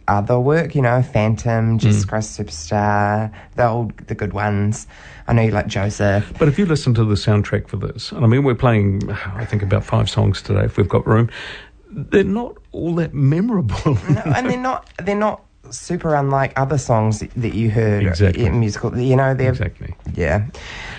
[0.08, 1.06] other work, you know, Mm.
[1.06, 4.88] Phantom, Jesus Christ Superstar, the old, the good ones.
[5.28, 6.34] I know you like Joseph.
[6.38, 9.46] But if you listen to the soundtrack for this, and I mean, we're playing, I
[9.46, 11.30] think, about five songs today, if we've got room,
[11.90, 13.98] they're not all that memorable.
[14.10, 18.46] No, and they're not, they're not super unlike other songs that you heard Exactly.
[18.46, 18.98] in musical.
[18.98, 19.96] You know, they're, exactly.
[20.16, 20.48] yeah.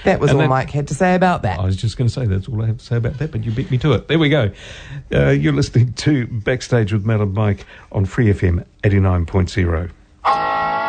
[0.04, 1.58] That was And all that- Mike had to say about that.
[1.58, 3.44] I was just going to say that's all I have to say about that, but
[3.44, 4.08] you beat me to it.
[4.08, 4.50] There we go.
[5.12, 9.90] Uh, you're listening to Backstage with Matt and Mike on Free FM 89.0.
[10.26, 10.84] Yeah.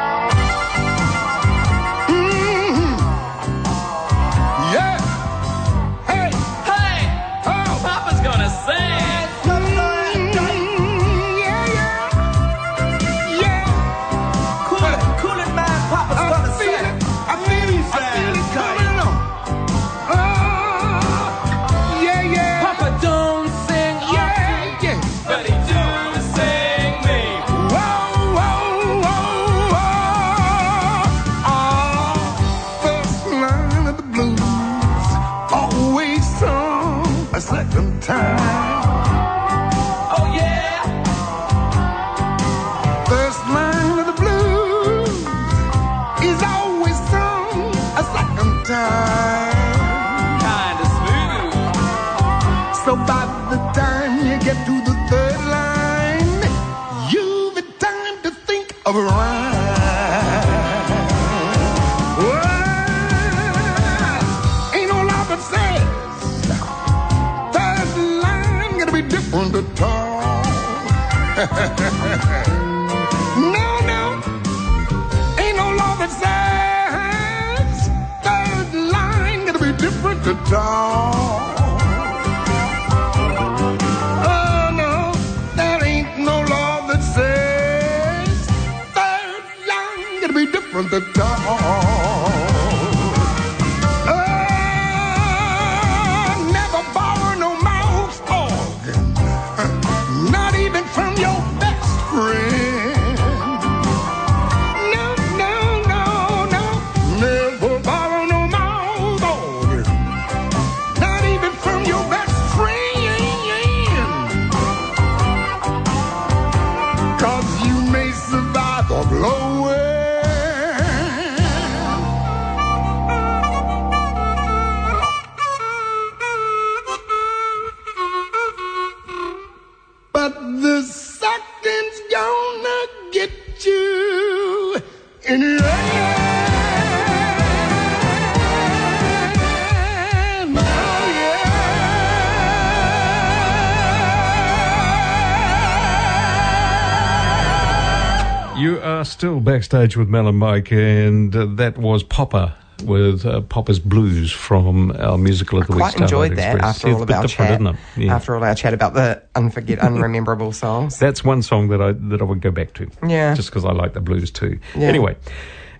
[149.55, 154.91] Backstage with Mel and Mike, and uh, that was Poppa with uh, Poppa's Blues from
[154.99, 155.79] our musical of the week.
[155.79, 156.75] Quite enjoyed that Express.
[156.75, 157.61] after all of a bit our chat.
[157.95, 158.13] Yeah.
[158.13, 160.99] After all our chat about the unforget unrememberable songs.
[160.99, 162.91] That's one song that I that I would go back to.
[163.07, 163.33] Yeah.
[163.33, 164.59] Just because I like the blues too.
[164.75, 164.89] Yeah.
[164.89, 165.15] Anyway,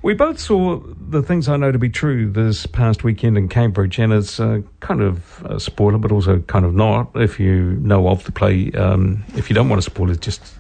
[0.04, 4.00] we both saw the things I know to be true this past weekend in Cambridge,
[4.00, 7.12] and it's uh, kind of a spoiler, but also kind of not.
[7.16, 10.54] If you know of the play, um, if you don't want to spoil it, just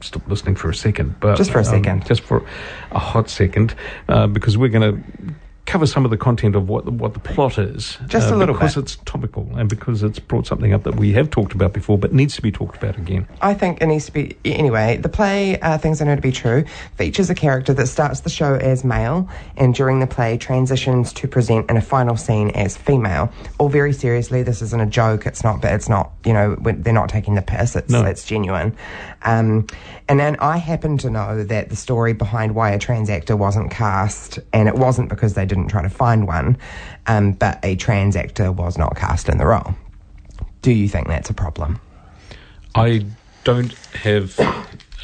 [0.00, 1.18] stop listening for a second.
[1.20, 2.06] But Just for a um, second.
[2.06, 2.44] just for
[2.90, 3.74] a hot second,
[4.08, 7.20] uh, because we're going to cover some of the content of what the, what the
[7.20, 7.96] plot is.
[8.08, 8.82] Just a uh, little because bit.
[8.82, 12.12] it's topical and because it's brought something up that we have talked about before, but
[12.12, 13.28] needs to be talked about again.
[13.40, 14.36] I think it needs to be.
[14.44, 16.64] Anyway, the play, uh, Things I Know to Be True,
[16.96, 21.28] features a character that starts the show as male and during the play transitions to
[21.28, 23.32] present in a final scene as female.
[23.58, 25.26] All very seriously, this isn't a joke.
[25.26, 27.76] It's not, but it's not, you know, they're not taking the piss.
[27.76, 28.04] It's, No.
[28.04, 28.76] it's genuine.
[29.24, 29.66] Um,
[30.08, 33.70] and then I happen to know that the story behind why a trans actor wasn't
[33.70, 36.56] cast, and it wasn't because they didn't try to find one,
[37.06, 39.74] um, but a trans actor was not cast in the role.
[40.62, 41.80] Do you think that's a problem?
[42.74, 43.04] I
[43.44, 44.38] don't have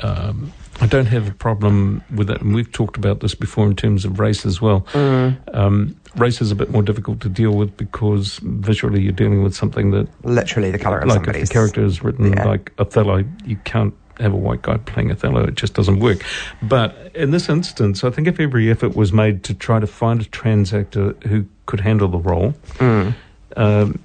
[0.02, 3.74] um, I don't have a problem with it, and we've talked about this before in
[3.74, 4.86] terms of race as well.
[4.94, 9.56] Um, race is a bit more difficult to deal with because visually you're dealing with
[9.56, 12.44] something that, Literally the colour of like, if somebody's the character is written Yeah.
[12.44, 15.44] like Othello, you can't have a white guy playing Othello.
[15.44, 16.24] It just doesn't work.
[16.62, 20.20] But in this instance, I think if every effort was made to try to find
[20.20, 22.54] a trans actor who could handle the role.
[22.78, 23.14] Mm.
[23.56, 24.00] Um,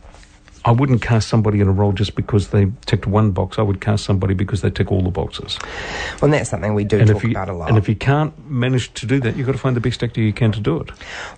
[0.66, 3.60] I wouldn't cast somebody in a role just because they ticked one box.
[3.60, 5.60] I would cast somebody because they tick all the boxes.
[6.14, 7.68] Well, and that's something we do and talk you about a lot.
[7.68, 10.22] and if you can't manage to do that, you've got to find the best actor
[10.22, 10.92] you can to do it.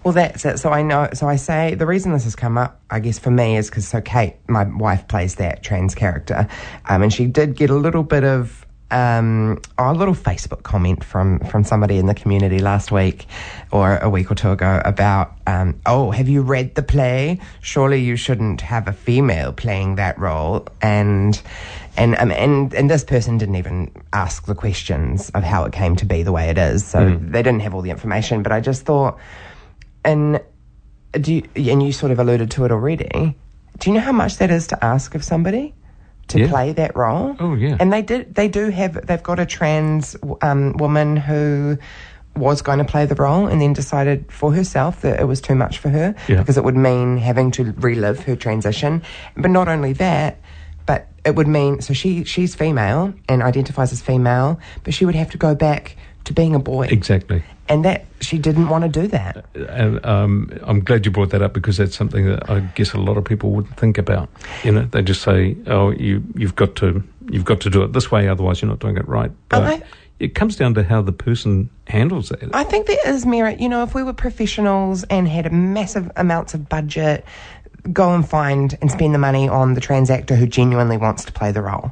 [0.04, 0.60] Well, that's it.
[0.60, 1.10] So I know.
[1.14, 3.88] So I say the reason this has come up, I guess, for me is because
[3.88, 6.48] so Kate, my wife, plays that trans character,
[6.88, 11.04] um, and she did get a little bit of um, oh, a little Facebook comment
[11.04, 13.26] from from somebody in the community last week
[13.72, 17.40] or a week or two ago about, um, oh, have you read the play?
[17.62, 20.68] Surely you shouldn't have a female playing that role.
[20.82, 21.42] And
[21.98, 25.96] and um, and and this person didn't even ask the questions of how it came
[25.96, 28.44] to be the way it is, so they didn't have all the information.
[28.44, 29.18] But I just thought,
[30.04, 30.40] and
[31.14, 33.36] do you, and you sort of alluded to it already.
[33.78, 35.74] Do you know how much that is to ask of somebody
[36.30, 36.48] to Yeah.
[36.50, 37.36] play that role?
[37.40, 37.78] Oh, yeah.
[37.80, 38.34] And they did.
[38.36, 39.06] They do have.
[39.06, 41.78] They've got a trans um, woman who
[42.36, 45.56] was going to play the role and then decided for herself that it was too
[45.56, 46.40] much for her Yeah.
[46.40, 49.04] because it would mean having to relive her transition.
[49.38, 50.40] But not only that,
[50.86, 55.16] but it would mean so she she's female and identifies as female, but she would
[55.16, 55.96] have to go back
[56.26, 56.88] to being a boy.
[56.88, 57.44] Exactly.
[57.68, 59.46] And that she didn't want to do that.
[59.56, 63.00] And um, I'm glad you brought that up because that's something that I guess a
[63.00, 64.30] lot of people wouldn't think about.
[64.64, 67.94] You know, they just say, "Oh, you you've got to you've got to do it
[67.94, 69.84] this way, otherwise you're not doing it right." But I-
[70.20, 72.50] it comes down to how the person handles it.
[72.54, 73.60] I think there is merit.
[73.60, 77.26] You know, if we were professionals and had a massive amounts of budget,
[77.92, 81.52] go and find and spend the money on the transactor who genuinely wants to play
[81.52, 81.92] the role.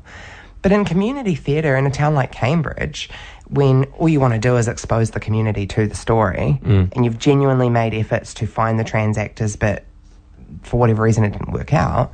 [0.61, 3.09] But in community theatre in a town like Cambridge,
[3.49, 7.19] when all you want to do is expose the community to the story, and you've
[7.19, 9.85] genuinely made efforts to find the trans actors, but
[10.61, 12.13] for whatever reason it didn't work out,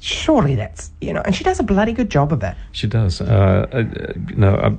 [0.00, 2.54] surely that's, you know, and she does a bloody good job of it.
[2.72, 3.20] She does.
[3.20, 3.84] Uh, uh,
[4.28, 4.72] you know, uh,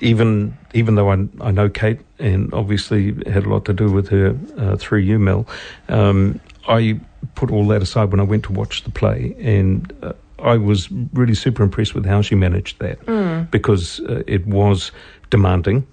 [0.00, 4.08] even even though I, I know Kate and obviously had a lot to do with
[4.08, 5.46] her uh, through you, Mel,
[5.88, 6.98] um, I
[7.34, 10.90] put all that aside when I went to watch the play, and uh, I was
[11.12, 14.92] really super impressed with how she managed that because uh, it was
[15.30, 15.86] demanding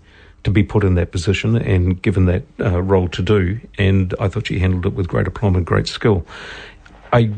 [0.44, 4.28] to be put in that position and given that uh, role to do, and I
[4.30, 6.26] thought she handled it with great aplomb and great skill.
[7.12, 7.32] I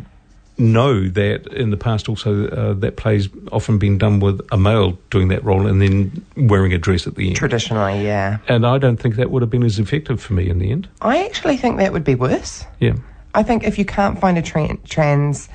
[0.58, 4.92] know that in the past also uh, that play's often been done with a male
[5.10, 7.36] doing that role and then wearing a dress at the end.
[7.36, 8.38] Traditionally, yeah.
[8.48, 10.88] And I don't think that would have been as effective for me in the end.
[11.02, 12.66] I actually think that would be worse.
[12.80, 12.94] Yeah.
[13.34, 15.50] I think if you can't find a tran- trans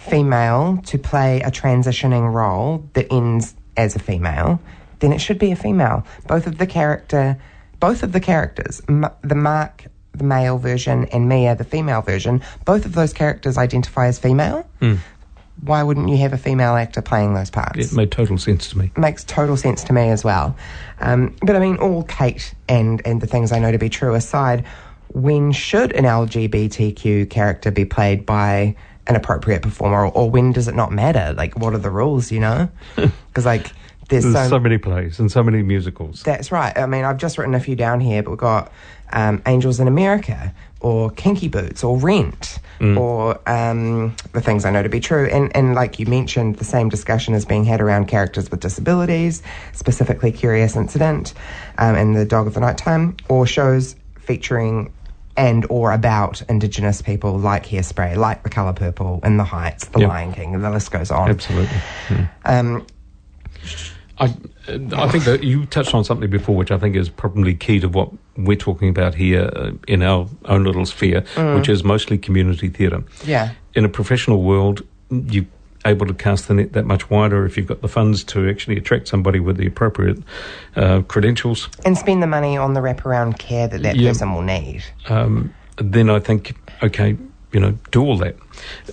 [0.00, 4.60] female to play a transitioning role that ends as a female,
[5.00, 6.04] then it should be a female.
[6.26, 7.38] Both of the character,
[7.78, 12.42] both of the characters, M- the Mark, the male version, and Mia, the female version,
[12.64, 14.66] both of those characters identify as female.
[15.62, 17.92] Why wouldn't you have a female actor playing those parts?
[17.92, 18.90] It made total sense to me.
[18.96, 20.56] makes total sense to me as well.
[21.00, 24.14] Um, but I mean, all Kate and, and the things I know to be true
[24.14, 24.64] aside,
[25.08, 28.74] when should an LGBTQ character be played by
[29.06, 31.34] an appropriate performer, or, or when does it not matter?
[31.36, 32.68] Like, what are the rules, you know?
[33.28, 33.70] Because, like,
[34.10, 36.24] there's, There's so, so many plays and so many musicals.
[36.24, 36.76] That's right.
[36.76, 38.72] I mean, I've just written a few down here, but we've got
[39.12, 42.58] um, Angels in America, or Kinky Boots, or Rent,
[42.96, 45.26] or um, the things I know to be true.
[45.26, 49.42] And, and like you mentioned, the same discussion is being had around characters with disabilities,
[49.74, 51.34] specifically Curious Incident
[51.78, 54.92] um, and The Dog of the Nighttime, or shows featuring
[55.36, 60.00] and or about Indigenous people like Hairspray, like The Colour Purple, and The Heights, The
[60.00, 60.08] Yep.
[60.08, 61.30] Lion King, and the list goes on.
[61.30, 61.76] Absolutely.
[62.44, 62.86] Um,
[64.18, 64.34] I,
[64.68, 67.88] I think that you touched on something before, which I think is probably key to
[67.88, 71.24] what we're talking about here uh, in our own little sphere,
[71.56, 73.02] which is mostly community theatre.
[73.24, 73.52] yeah.
[73.74, 75.46] In a professional world, you're
[75.84, 78.76] able to cast the net that much wider if you've got the funds to actually
[78.76, 80.18] attract somebody with the appropriate
[80.76, 81.68] uh, credentials.
[81.84, 84.10] And spend the money on the wraparound care that that Yeah.
[84.10, 84.82] person will need.
[85.08, 87.16] um, then I think, okay,
[87.52, 88.36] you know, do all that.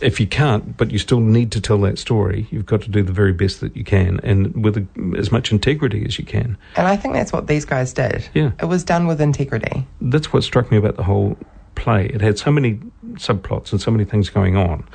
[0.01, 3.03] If you can't, but you still need to tell that story, you've got to do
[3.03, 6.57] the very best that you can and with a, as much integrity as you can.
[6.77, 8.29] And I think that's what these guys did.
[8.33, 8.51] Yeah.
[8.61, 9.85] It was done with integrity.
[9.99, 11.37] That's what struck me about the whole
[11.75, 12.05] play.
[12.07, 12.79] It had so many
[13.15, 14.87] subplots and so many things going on.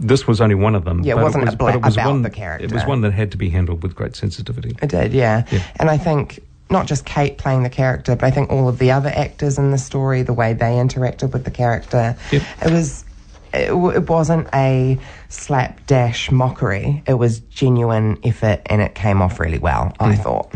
[0.00, 1.02] This was only one of them.
[1.04, 2.64] Yeah, it wasn't was, a but bla- it was about one, the character.
[2.64, 4.74] It was one that had to be handled with great sensitivity.
[4.82, 5.44] It did, yeah.
[5.50, 5.62] Yeah.
[5.78, 6.40] And I think
[6.70, 9.70] not just Kate playing the character, but I think all of the other actors in
[9.72, 12.42] the story, the way they interacted with the character, Yep.
[12.66, 13.04] it was.
[13.52, 14.96] It, w- it wasn't a
[15.28, 17.02] slapdash mockery.
[17.06, 19.92] It was genuine effort, and it came off really well.
[19.98, 20.22] I Mm.
[20.22, 20.52] thought.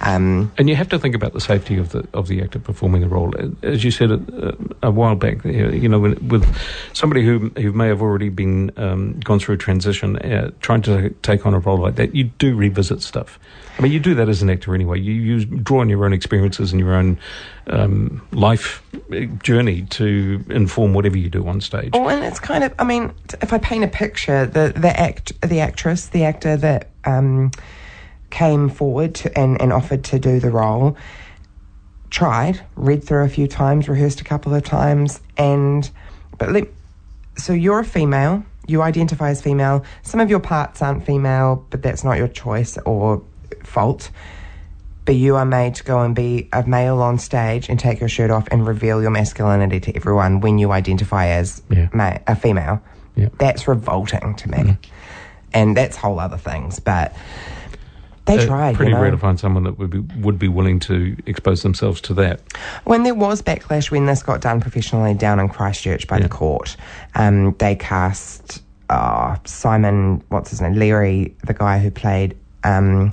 [0.00, 3.00] Um, And you have to think about the safety of the of the actor performing
[3.02, 3.32] the role.
[3.62, 6.44] As you said uh, a while back, you know, with
[6.92, 11.10] somebody who who may have already been um, gone through a transition, uh, trying to
[11.22, 13.38] take on a role like that, you do revisit stuff.
[13.78, 15.00] I mean, you do that as an actor anyway.
[15.00, 17.18] You, you draw on your own experiences and your own
[17.66, 18.82] um, life
[19.12, 21.90] uh, journey to inform whatever you do on stage.
[21.92, 25.32] Oh, and it's kind of, I mean, if I paint a picture, the the act,
[25.40, 27.50] the actress, the actor that um,
[28.34, 30.96] came forward to, and and offered to do the role,
[32.10, 35.88] tried, read through a few times, rehearsed a couple of times, and
[36.38, 36.64] but let,
[37.36, 39.84] so you're a female, you identify as female.
[40.02, 43.22] Some of your parts aren't female, but that's not your choice or
[43.62, 44.10] fault.
[45.04, 48.08] But you are made to go and be a male on stage and take your
[48.08, 51.88] shirt off and reveal your masculinity to everyone when you identify as Yeah.
[51.92, 52.80] ma- a female.
[53.14, 53.28] Yeah.
[53.38, 54.58] That's revolting to me.
[54.58, 54.72] Mm-hmm.
[55.52, 56.80] And that's whole other things.
[56.80, 57.14] But
[58.26, 58.74] they Uh, tried.
[58.76, 59.02] pretty you know?
[59.02, 62.40] rare to find someone that would be would be willing to expose themselves to that.
[62.84, 66.22] When there was backlash when this got done professionally down in Christchurch by Yeah.
[66.24, 66.76] the court,
[67.14, 73.10] um, they cast uh, Simon, what's his name, Leary, the guy who played um,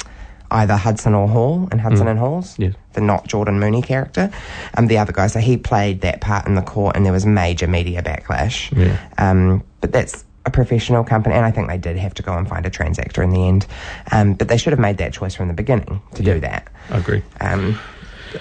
[0.51, 2.74] either Hudson or Hall in Hudson and Halls, Yes.
[2.93, 4.30] the not Jordan Mooney character,
[4.78, 5.28] um, the other guy.
[5.28, 8.70] So he played that part in the court, and there was major media backlash.
[8.78, 8.97] Yeah.
[9.18, 12.48] Um, but that's a professional company, and I think they did have to go and
[12.48, 13.66] find a transactor in the end.
[14.12, 16.68] Um, but they should have made that choice from the beginning to do that.
[16.89, 17.24] I agree.
[17.39, 17.80] Um,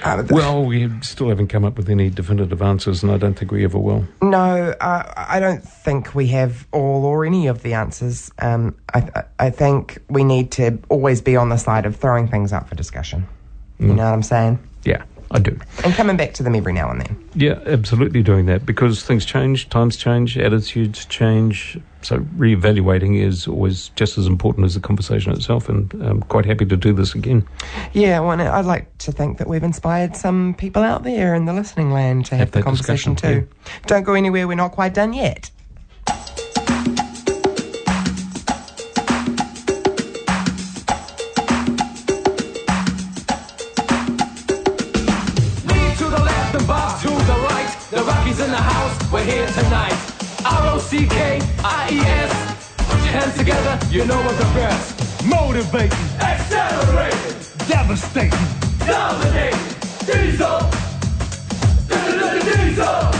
[0.02, 3.50] uh, Well, we still haven't come up with any definitive answers, and I don't think
[3.50, 4.06] we ever will.
[4.22, 8.30] No, uh, I don't think we have all or any of the answers.
[8.38, 12.52] Um, I, I think we need to always be on the side of throwing things
[12.52, 13.26] up for discussion.
[13.78, 14.58] You know what I'm saying?
[14.84, 15.56] Yeah, I do.
[15.84, 17.30] And coming back to them every now and then.
[17.34, 21.78] Yeah, absolutely doing that because things change, times change, attitudes change.
[22.02, 26.66] So reevaluating is always just as important as the conversation itself, and I'm quite happy
[26.66, 27.46] to do this again.
[27.92, 31.52] Yeah, well, I'd like to think that we've inspired some people out there in the
[31.52, 33.46] listening land to have, Have the conversation too.
[33.86, 35.50] Don't go anywhere, we're not quite done yet.
[49.20, 49.96] We're here tonight.
[50.44, 52.32] R O C K I E S.
[52.88, 55.24] Put your hands together, you know we're the best.
[55.24, 57.36] Motivating, Accelerating.
[57.68, 58.30] devastating.
[58.86, 59.60] dominating,
[60.06, 60.60] diesel.
[62.46, 63.10] Diesel.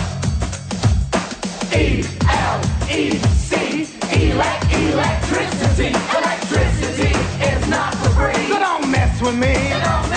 [1.77, 3.89] E L E C.
[4.13, 5.89] Elect, electricity.
[6.19, 7.13] Electricity
[7.51, 8.49] is not for free.
[8.49, 9.53] So don't mess with me.
[9.85, 10.10] Don't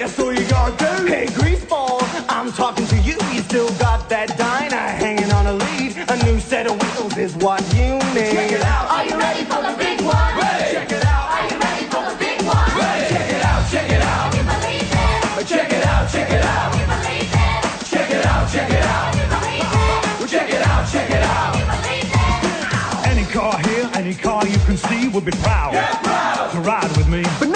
[0.00, 1.12] That's all you gotta do.
[1.12, 3.20] Hey, Greaseball, I'm talking to you.
[3.36, 5.92] You still got that diner hanging on a lead.
[6.08, 8.32] A new set of wheels is what you need.
[8.32, 8.88] Check it out.
[8.88, 10.16] Are you ready for the big one?
[10.40, 10.72] Ready?
[10.72, 11.28] Check it out.
[11.36, 12.56] Are you ready for the big one?
[12.80, 13.12] Ready?
[13.12, 14.32] Check it out, check it out.
[14.32, 15.44] You believe it?
[15.44, 16.72] Check it out, check it out.
[16.80, 17.60] You believe it?
[17.84, 19.12] Check it out, check it out.
[19.20, 20.32] You believe it?
[20.32, 21.52] Check it out, check it out.
[21.60, 23.04] You believe it?
[23.04, 27.20] Any car here, any car you can see would be proud, to ride with me.
[27.36, 27.49] But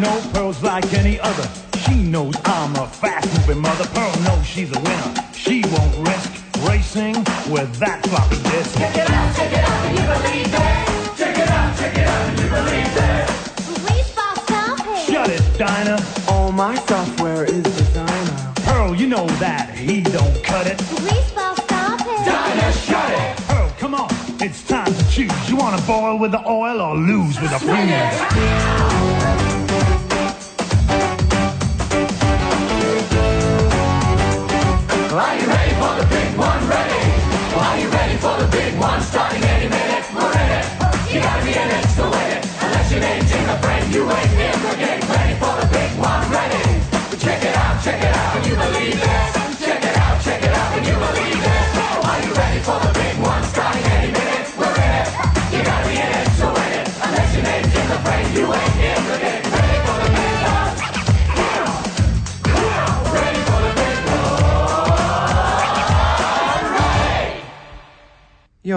[0.00, 1.48] no, Pearl's like any other.
[1.84, 3.84] She knows I'm a fast-moving mother.
[3.92, 5.14] Pearl knows she's a winner.
[5.34, 6.32] She won't risk
[6.66, 7.14] racing
[7.52, 8.78] with that floppy disk.
[8.78, 11.16] Check it out, check it out, and you believe it.
[11.18, 13.28] Check it out, check it out, and you believe it.
[13.84, 15.12] Greaseball, stop it.
[15.12, 16.00] Shut it, Dinah.
[16.28, 18.54] All my software is designer.
[18.64, 20.78] Pearl, you know that he don't cut it.
[20.78, 22.24] Greaseball, stop it.
[22.24, 23.36] Dinah, shut it.
[23.48, 24.08] Pearl, come on,
[24.40, 25.48] it's time to choose.
[25.48, 29.49] You wanna boil with the oil or lose with the fuse?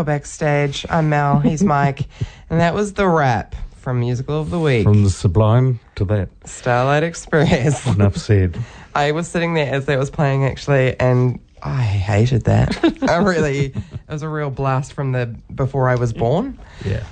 [0.06, 0.46] The big one?
[0.48, 0.86] You're you're backstage.
[0.90, 1.40] I'm Mel.
[1.40, 2.02] He's Mike.
[2.50, 4.84] and that was the rap from Musical of the Week.
[4.84, 6.30] From the sublime to that.
[6.46, 7.86] Starlight Express.
[7.88, 8.58] Enough said.
[8.96, 12.78] I was sitting there as that was playing actually, and I hated that.
[13.10, 13.76] I really, it
[14.10, 16.60] was a real blast from the before I was born.
[16.86, 17.04] Yeah.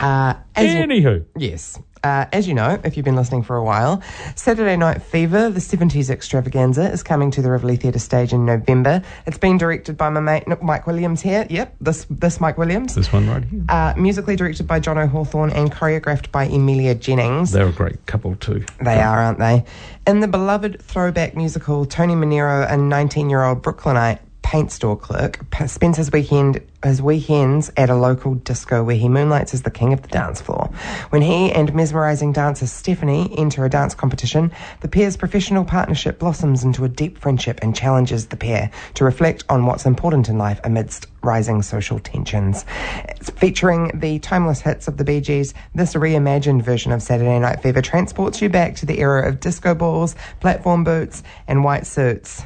[0.00, 1.24] Uh, as Anywho.
[1.36, 1.78] yes.
[2.02, 4.02] Uh, as you know, if you've been listening for a while,
[4.34, 9.02] Saturday Night Fever, the 70s extravaganza, is coming to the Rivoli Theatre stage in November.
[9.26, 11.46] It's been directed by my mate Mike Williams here.
[11.48, 12.94] Yep, this this Mike Williams.
[12.94, 13.64] This one right here.
[13.68, 17.52] Uh, musically directed by John O'Hawthorne and choreographed by Emilia Jennings.
[17.52, 18.64] They're a great couple too.
[18.82, 19.64] They are, aren't they?
[20.06, 26.10] In the beloved throwback musical, Tony Manero, a 19-year-old Brooklynite paint store clerk, spends his
[26.10, 30.08] weekend his weekends at a local disco where he moonlights as the king of the
[30.08, 30.70] dance floor.
[31.10, 36.64] When he and mesmerizing dancer Stephanie enter a dance competition, the pair's professional partnership blossoms
[36.64, 40.60] into a deep friendship and challenges the pair to reflect on what's important in life
[40.64, 42.64] amidst rising social tensions.
[43.06, 47.60] It's featuring the timeless hits of the Bee Gees, this reimagined version of Saturday Night
[47.60, 52.44] Fever transports you back to the era of disco balls, platform boots, and white suits.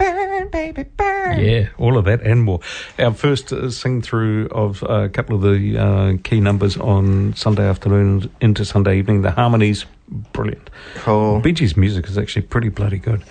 [0.00, 1.38] Burn, baby, burn.
[1.40, 2.60] Yeah, all of that and more.
[2.98, 7.68] Our first uh, sing through of a couple of the uh, key numbers on Sunday
[7.68, 9.20] afternoon into Sunday evening.
[9.20, 9.84] The harmonies,
[10.32, 10.70] brilliant.
[10.94, 11.40] Cool.
[11.40, 13.22] Bee Gees' music is actually pretty bloody good.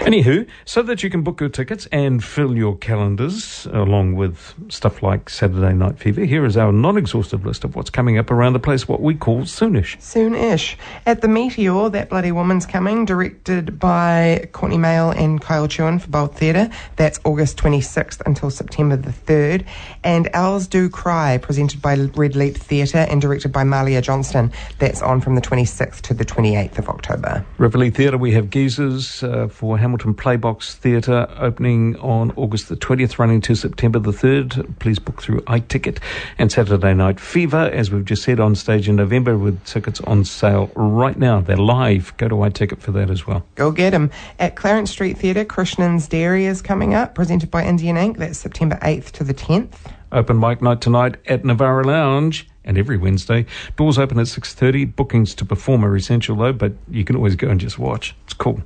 [0.00, 5.02] Anywho, so that you can book your tickets and fill your calendars along with stuff
[5.02, 8.52] like Saturday Night Fever, here is our non exhaustive list of what's coming up around
[8.52, 10.00] the place, what we call soonish.
[10.00, 10.76] Soon-ish.
[11.06, 16.08] At the Meteor, That Bloody Woman's Coming, directed by Courtney Mail and Kyle Chewin for
[16.08, 16.70] Bold Theatre.
[16.96, 19.66] That's August 26th until September the 3rd.
[20.02, 24.52] And Owls Do Cry, presented by Red Leap Theatre and directed by Malia Johnston.
[24.78, 27.44] That's on from the 26th to the 28th of October.
[27.58, 33.18] Rivoli Theatre, we have Geezers uh, for Hamilton Playbox Theatre opening on August the 20th,
[33.18, 34.78] running to September the 3rd.
[34.78, 35.98] Please book through iTicket.
[36.38, 40.24] And Saturday Night Fever, as we've just said, on stage in November with tickets on
[40.24, 41.40] sale right now.
[41.40, 42.14] They're live.
[42.18, 43.44] Go to iTicket for that as well.
[43.54, 44.10] Go get them.
[44.38, 48.18] At Clarence Street Theatre, Krishnan's Dairy is coming up, presented by Indian Ink.
[48.18, 49.74] That's September 8th to the 10th.
[50.12, 52.48] Open mic night tonight at Nivara Lounge.
[52.66, 53.44] And every Wednesday,
[53.76, 54.86] doors open at six thirty.
[54.86, 58.14] Bookings to perform are essential though, but you can always go and just watch.
[58.24, 58.62] It's cool.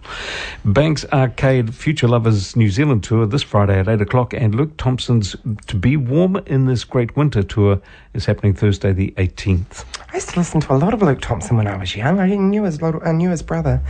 [0.65, 5.35] Banks Arcade Future Lovers New Zealand tour this Friday at eight o'clock, and Luke Thompson's
[5.67, 7.81] To Be Warm in This Great Winter tour
[8.15, 9.85] is happening Thursday the eighteenth.
[10.13, 12.21] I used to listen to a lot of Luke Thompson when I was young.
[12.21, 13.83] I knew his little, I knew his brother.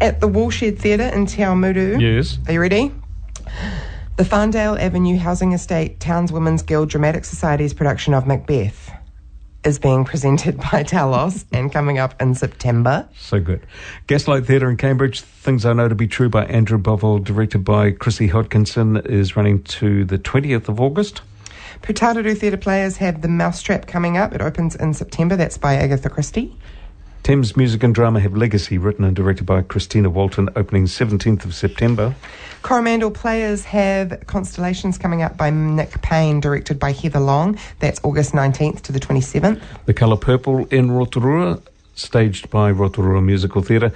[0.00, 2.00] At the Woolshed Theatre in Te Awamutu.
[2.00, 2.38] Yes.
[2.46, 2.92] Are you ready?
[4.16, 8.89] The Farndale Avenue Housing Estate Towns Women's Guild Dramatic Society's production of Macbeth
[9.64, 13.08] is being presented by Talos and coming up in September.
[13.16, 13.66] So good.
[14.06, 17.90] Gaslight Theatre in Cambridge, Things I Know to Be True by Andrew Bovell, directed by
[17.92, 21.22] Chrissy Hodkinson, is running to the 20th of August.
[21.82, 24.34] Putaruru Theatre Players have The Mousetrap coming up.
[24.34, 25.36] It opens in September.
[25.36, 26.54] That's by Agatha Christie.
[27.30, 31.54] Thames Music and Drama have Legacy, written and directed by Christina Walton, opening 17th of
[31.54, 32.12] September.
[32.62, 37.56] Coromandel Players have Constellations coming up by Nick Payne, directed by Heather Long.
[37.78, 39.62] That's August 19th to the 27th.
[39.86, 41.62] The Colour Purple in Rotorua,
[41.94, 43.92] staged by Rotorua Musical Theatre,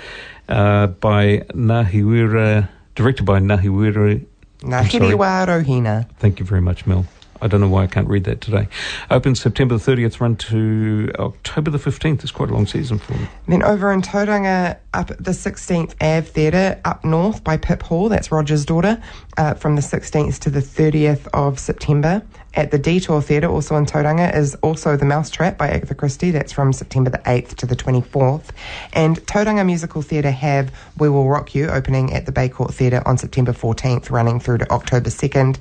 [0.49, 4.25] uh, by Nahiwira, directed by Nahiwira.
[4.61, 6.09] Nahiriwa Rohina.
[6.21, 7.05] Thank you very much, Mel.
[7.43, 8.69] I don't know why I can't read that today.
[9.11, 12.23] Opens September the 30th, run to October the 15th.
[12.23, 13.29] It's quite a long season for them.
[13.49, 18.09] Then over in Tauranga, up at the 16th Ave Theatre, up north by Pip Hall,
[18.09, 19.03] that's Roger's daughter,
[19.37, 22.23] uh, from the 16th to the 30th of September.
[22.57, 26.53] At the Detour Theatre, also in Tauranga, is also The Mousetrap by Agatha Christie, that's
[26.53, 28.51] from September the 8th to the 24th.
[28.93, 33.03] And Tauranga Musical Theatre have We Will Rock You opening at the Bay Court Theatre
[33.07, 35.59] on September 14th, running through to October 2nd.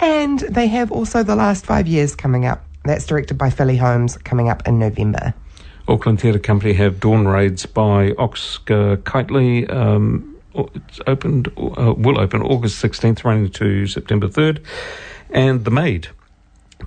[0.00, 2.62] And they have also The Last Five Years coming up.
[2.84, 5.32] That's directed by Philly Holmes, coming up in November.
[5.88, 9.70] Auckland Theatre Company have Dawn Raids by Oscar Kightley.
[9.72, 14.62] Um, it's opened, uh, will open August 16th, running to September 3rd.
[15.30, 16.08] And The Maid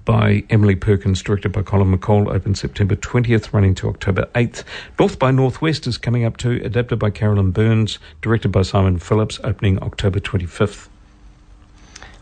[0.05, 4.63] by Emily Perkins, directed by Colin McColl, open September 20th, running to October 8th.
[4.99, 9.39] North by Northwest is coming up too, adapted by Carolyn Burns, directed by Simon Phillips,
[9.43, 10.89] opening October 25th.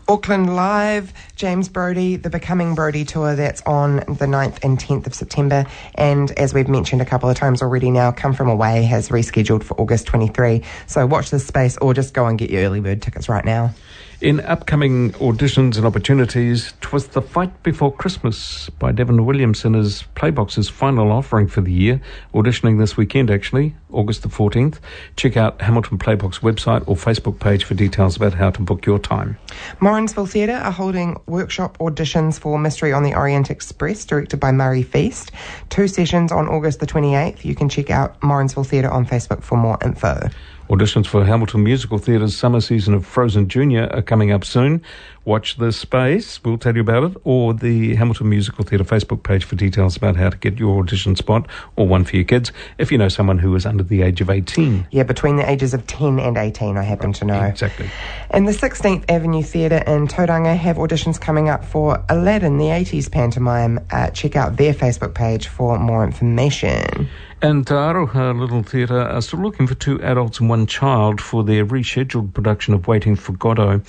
[0.08, 5.14] Auckland Live, James Brody, the Becoming Brody tour that's on the 9th and 10th of
[5.14, 5.66] September.
[5.96, 9.64] And as we've mentioned a couple of times already now, Come From Away has rescheduled
[9.64, 10.62] for August 23.
[10.86, 13.74] So watch this space or just go and get your early bird tickets right now.
[14.22, 20.70] In upcoming auditions and opportunities, "Twas the Fight Before Christmas" by Devon Williamson is Playbox's
[20.70, 22.00] final offering for the year.
[22.32, 24.80] Auditioning this weekend, actually, August the 14th.
[25.16, 28.98] Check out Hamilton Playbox website or Facebook page for details about how to book your
[28.98, 29.36] time.
[29.80, 34.82] Morrinsville Theatre are holding workshop auditions for Mystery on the Orient Express, directed by Murray
[34.82, 35.30] Feast.
[35.68, 37.44] Two sessions on August the 28th.
[37.44, 40.30] You can check out Morrinsville Theatre on Facebook for more info.
[40.68, 44.82] Auditions for Hamilton Musical Theatre's summer season of Frozen Junior are coming up soon.
[45.26, 49.42] Watch this space, we'll tell you about it, or the Hamilton Musical Theatre Facebook page
[49.42, 52.92] for details about how to get your audition spot or one for your kids if
[52.92, 54.86] you know someone who is under the age of 18.
[54.92, 57.42] Yeah, between the ages of 10 and 18, I happen to know.
[57.42, 57.90] Exactly.
[58.30, 63.10] And the 16th Avenue Theatre in Tauranga have auditions coming up for Aladdin, the 80s
[63.10, 63.84] pantomime.
[63.90, 67.08] Uh, check out their Facebook page for more information.
[67.42, 71.66] And Aroha Little Theatre are still looking for two adults and one child for their
[71.66, 73.82] rescheduled production of Waiting for Godot,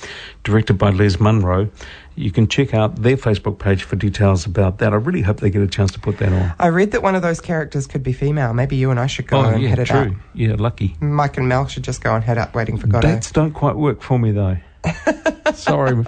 [0.43, 1.69] directed by Les Munro.
[2.15, 4.93] You can check out their Facebook page for details about that.
[4.93, 6.53] I really hope they get a chance to put that on.
[6.59, 8.53] I read that one of those characters could be female.
[8.53, 9.99] Maybe you and I should go oh, and yeah, hit it true.
[9.99, 10.13] up.
[10.33, 10.95] Yeah, lucky.
[10.99, 13.07] Mike and Mel should just go and head up Waiting for Godot.
[13.07, 14.57] Dates don't quite work for me, though.
[15.53, 16.03] Sorry.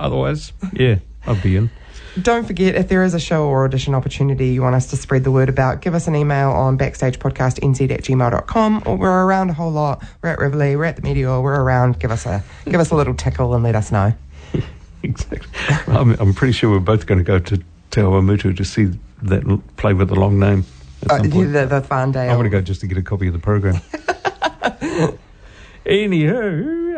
[0.00, 1.70] Otherwise, yeah, I'd be in.
[2.22, 5.22] Don't forget, if there is a show or audition opportunity you want us to spread
[5.22, 9.52] the word about, give us an email on backstagepodcastnz at gmail.com or we're around a
[9.52, 10.02] whole lot.
[10.22, 11.98] We're at Rivoli, we're at the Meteor, we're around.
[11.98, 14.14] Give us a give us a little tickle and let us know.
[15.06, 15.48] Exactly.
[15.94, 17.56] I'm, I'm pretty sure we're both going to go to
[17.90, 18.90] Te Awamutu to see
[19.22, 20.64] that play with the long name.
[21.04, 22.28] At Uh, the, the Farndale.
[22.28, 23.80] I'm going to go just to get a copy of the program.
[25.86, 26.34] Anyhow,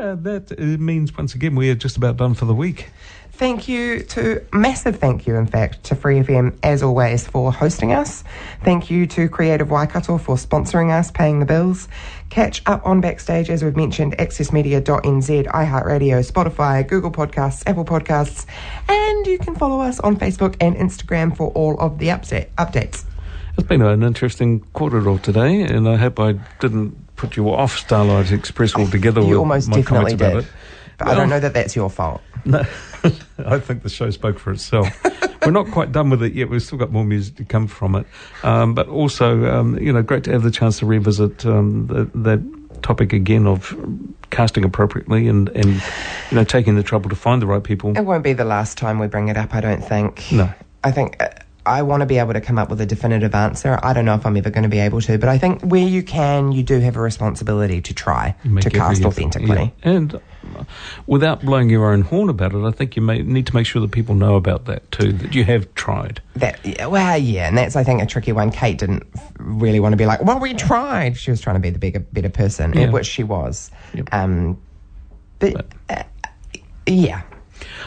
[0.00, 2.88] uh, that uh, means once again we are just about done for the week.
[3.32, 7.92] Thank you to, massive thank you, in fact, to Free FM, as always, for hosting
[7.92, 8.24] us.
[8.64, 11.86] Thank you to Creative Waikato for sponsoring us, paying the bills.
[12.30, 18.44] Catch up on Backstage, as we've mentioned, accessmedia.nz, iHeartRadio, Spotify, Google Podcasts, Apple Podcasts,
[18.88, 23.04] and you can follow us on Facebook and Instagram for all of the update, updates.
[23.56, 27.76] It's been an interesting quarter of today, and I hope I didn't put you off
[27.78, 29.20] Starlight Express altogether.
[29.22, 30.36] You with almost definitely did.
[30.38, 30.46] it.
[30.98, 32.20] But I don't know that that's your fault.
[32.48, 32.60] No,
[33.38, 34.88] I think the show spoke for itself.
[35.44, 36.48] We're not quite done with it yet.
[36.48, 38.06] We've still got more music to come from it.
[38.42, 42.04] Um, but also, um, you know, great to have the chance to revisit um, the,
[42.18, 43.76] that topic again of
[44.30, 45.74] casting appropriately and, and,
[46.30, 47.96] you know, taking the trouble to find the right people.
[47.96, 50.32] It won't be the last time we bring it up, I don't think.
[50.32, 50.50] No.
[50.84, 51.28] I think uh,
[51.66, 53.78] I want to be able to come up with a definitive answer.
[53.82, 55.86] I don't know if I'm ever going to be able to, but I think where
[55.86, 59.74] you can, you do have a responsibility to try Make to cast authentically.
[59.84, 59.90] Yeah.
[59.90, 60.20] And
[61.06, 63.80] without blowing your own horn about it, I think you may need to make sure
[63.82, 66.20] that people know about that too, that you have tried.
[66.36, 68.50] That well, yeah, and that's I think a tricky one.
[68.50, 69.04] Kate didn't
[69.38, 71.16] really want to be like, well, we tried.
[71.16, 72.90] She was trying to be the bigger, better person, Yeah.
[72.90, 73.70] which she was.
[73.94, 74.08] Yep.
[74.12, 74.60] Um,
[75.38, 76.02] but uh,
[76.86, 77.22] yeah,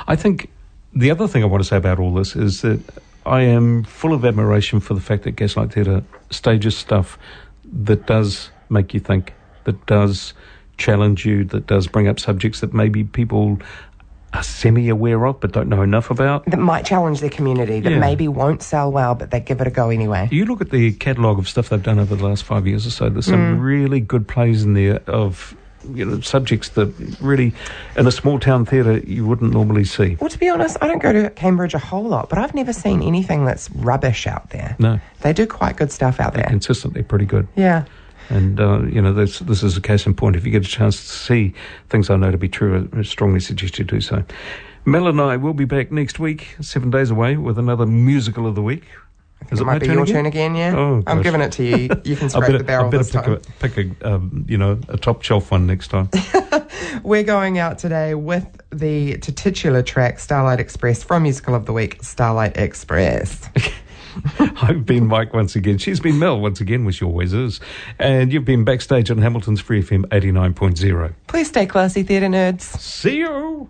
[0.08, 0.50] I think
[0.94, 2.80] the other thing I want to say about all this is that
[3.26, 7.18] I am full of admiration for the fact that Gaslight Theatre stages stuff
[7.66, 9.34] that does make you think,
[9.66, 10.34] that does
[10.78, 13.60] challenge you, that does bring up subjects that maybe people
[14.34, 16.46] are semi aware of but don't know enough about.
[16.46, 17.80] that might challenge their community.
[17.80, 18.00] That Yeah.
[18.00, 20.30] maybe won't sell well, but they give it a go anyway.
[20.32, 22.92] You look at the catalogue of stuff they've done over the last five years or
[22.92, 23.62] so, there's some mm.
[23.62, 25.56] really good plays in there of
[25.96, 27.54] you know subjects that really
[27.98, 30.16] in a small town theatre you wouldn't normally see.
[30.20, 32.74] Well, to be honest, I don't go to Cambridge a whole lot, but I've never
[32.74, 34.76] seen anything that's rubbish out there.
[34.80, 35.00] No.
[35.22, 36.46] They do quite good stuff out there.
[36.46, 37.48] Consistently pretty good.
[37.56, 37.86] Yeah.
[38.32, 40.38] And, uh, you know, this, this is a case in point.
[40.38, 41.54] If you get a chance to see
[41.90, 44.24] things I know to be true, I strongly suggest you do so.
[44.86, 48.56] Mel and I will be back next week, seven days away, with another musical of
[48.56, 48.86] the week.
[49.52, 50.74] Is it my might be your turn again, yeah?
[50.76, 51.24] Oh, I'm gosh.
[51.24, 51.90] giving it to you.
[52.06, 53.34] You can scrape better, the barrel I better this pick time.
[53.34, 56.10] a, pick a um, you know, a top shelf one next time.
[57.04, 62.02] We're going out today with the titular track Starlight Express from Musical of the Week,
[62.02, 63.50] Starlight Express.
[64.40, 65.78] I've been Mike once again.
[65.78, 67.60] She's been Mel once again, which she always is.
[68.00, 71.14] And you've been backstage on Hamilton's Free FM 89.0.
[71.28, 72.62] Please stay classy, theatre nerds.
[72.62, 73.70] See you!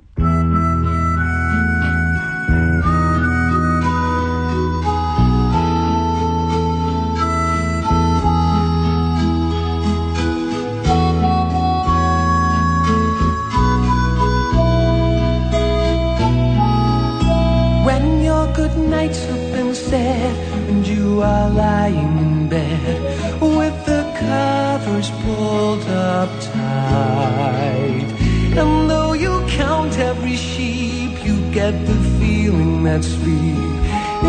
[32.92, 33.56] That sleep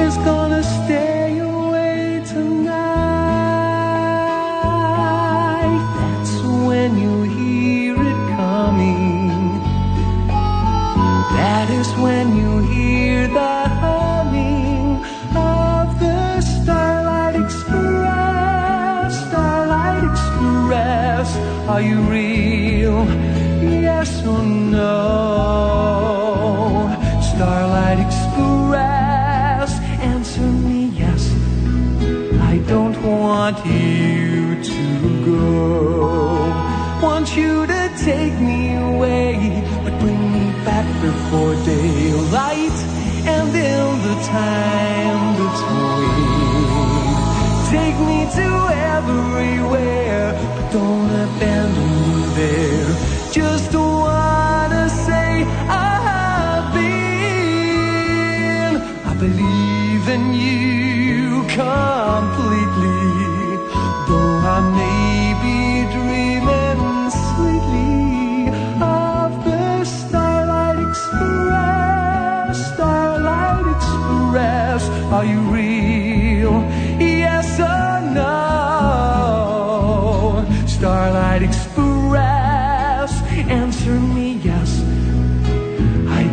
[0.06, 1.11] is gonna stay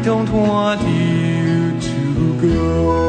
[0.10, 3.09] don't want you to go.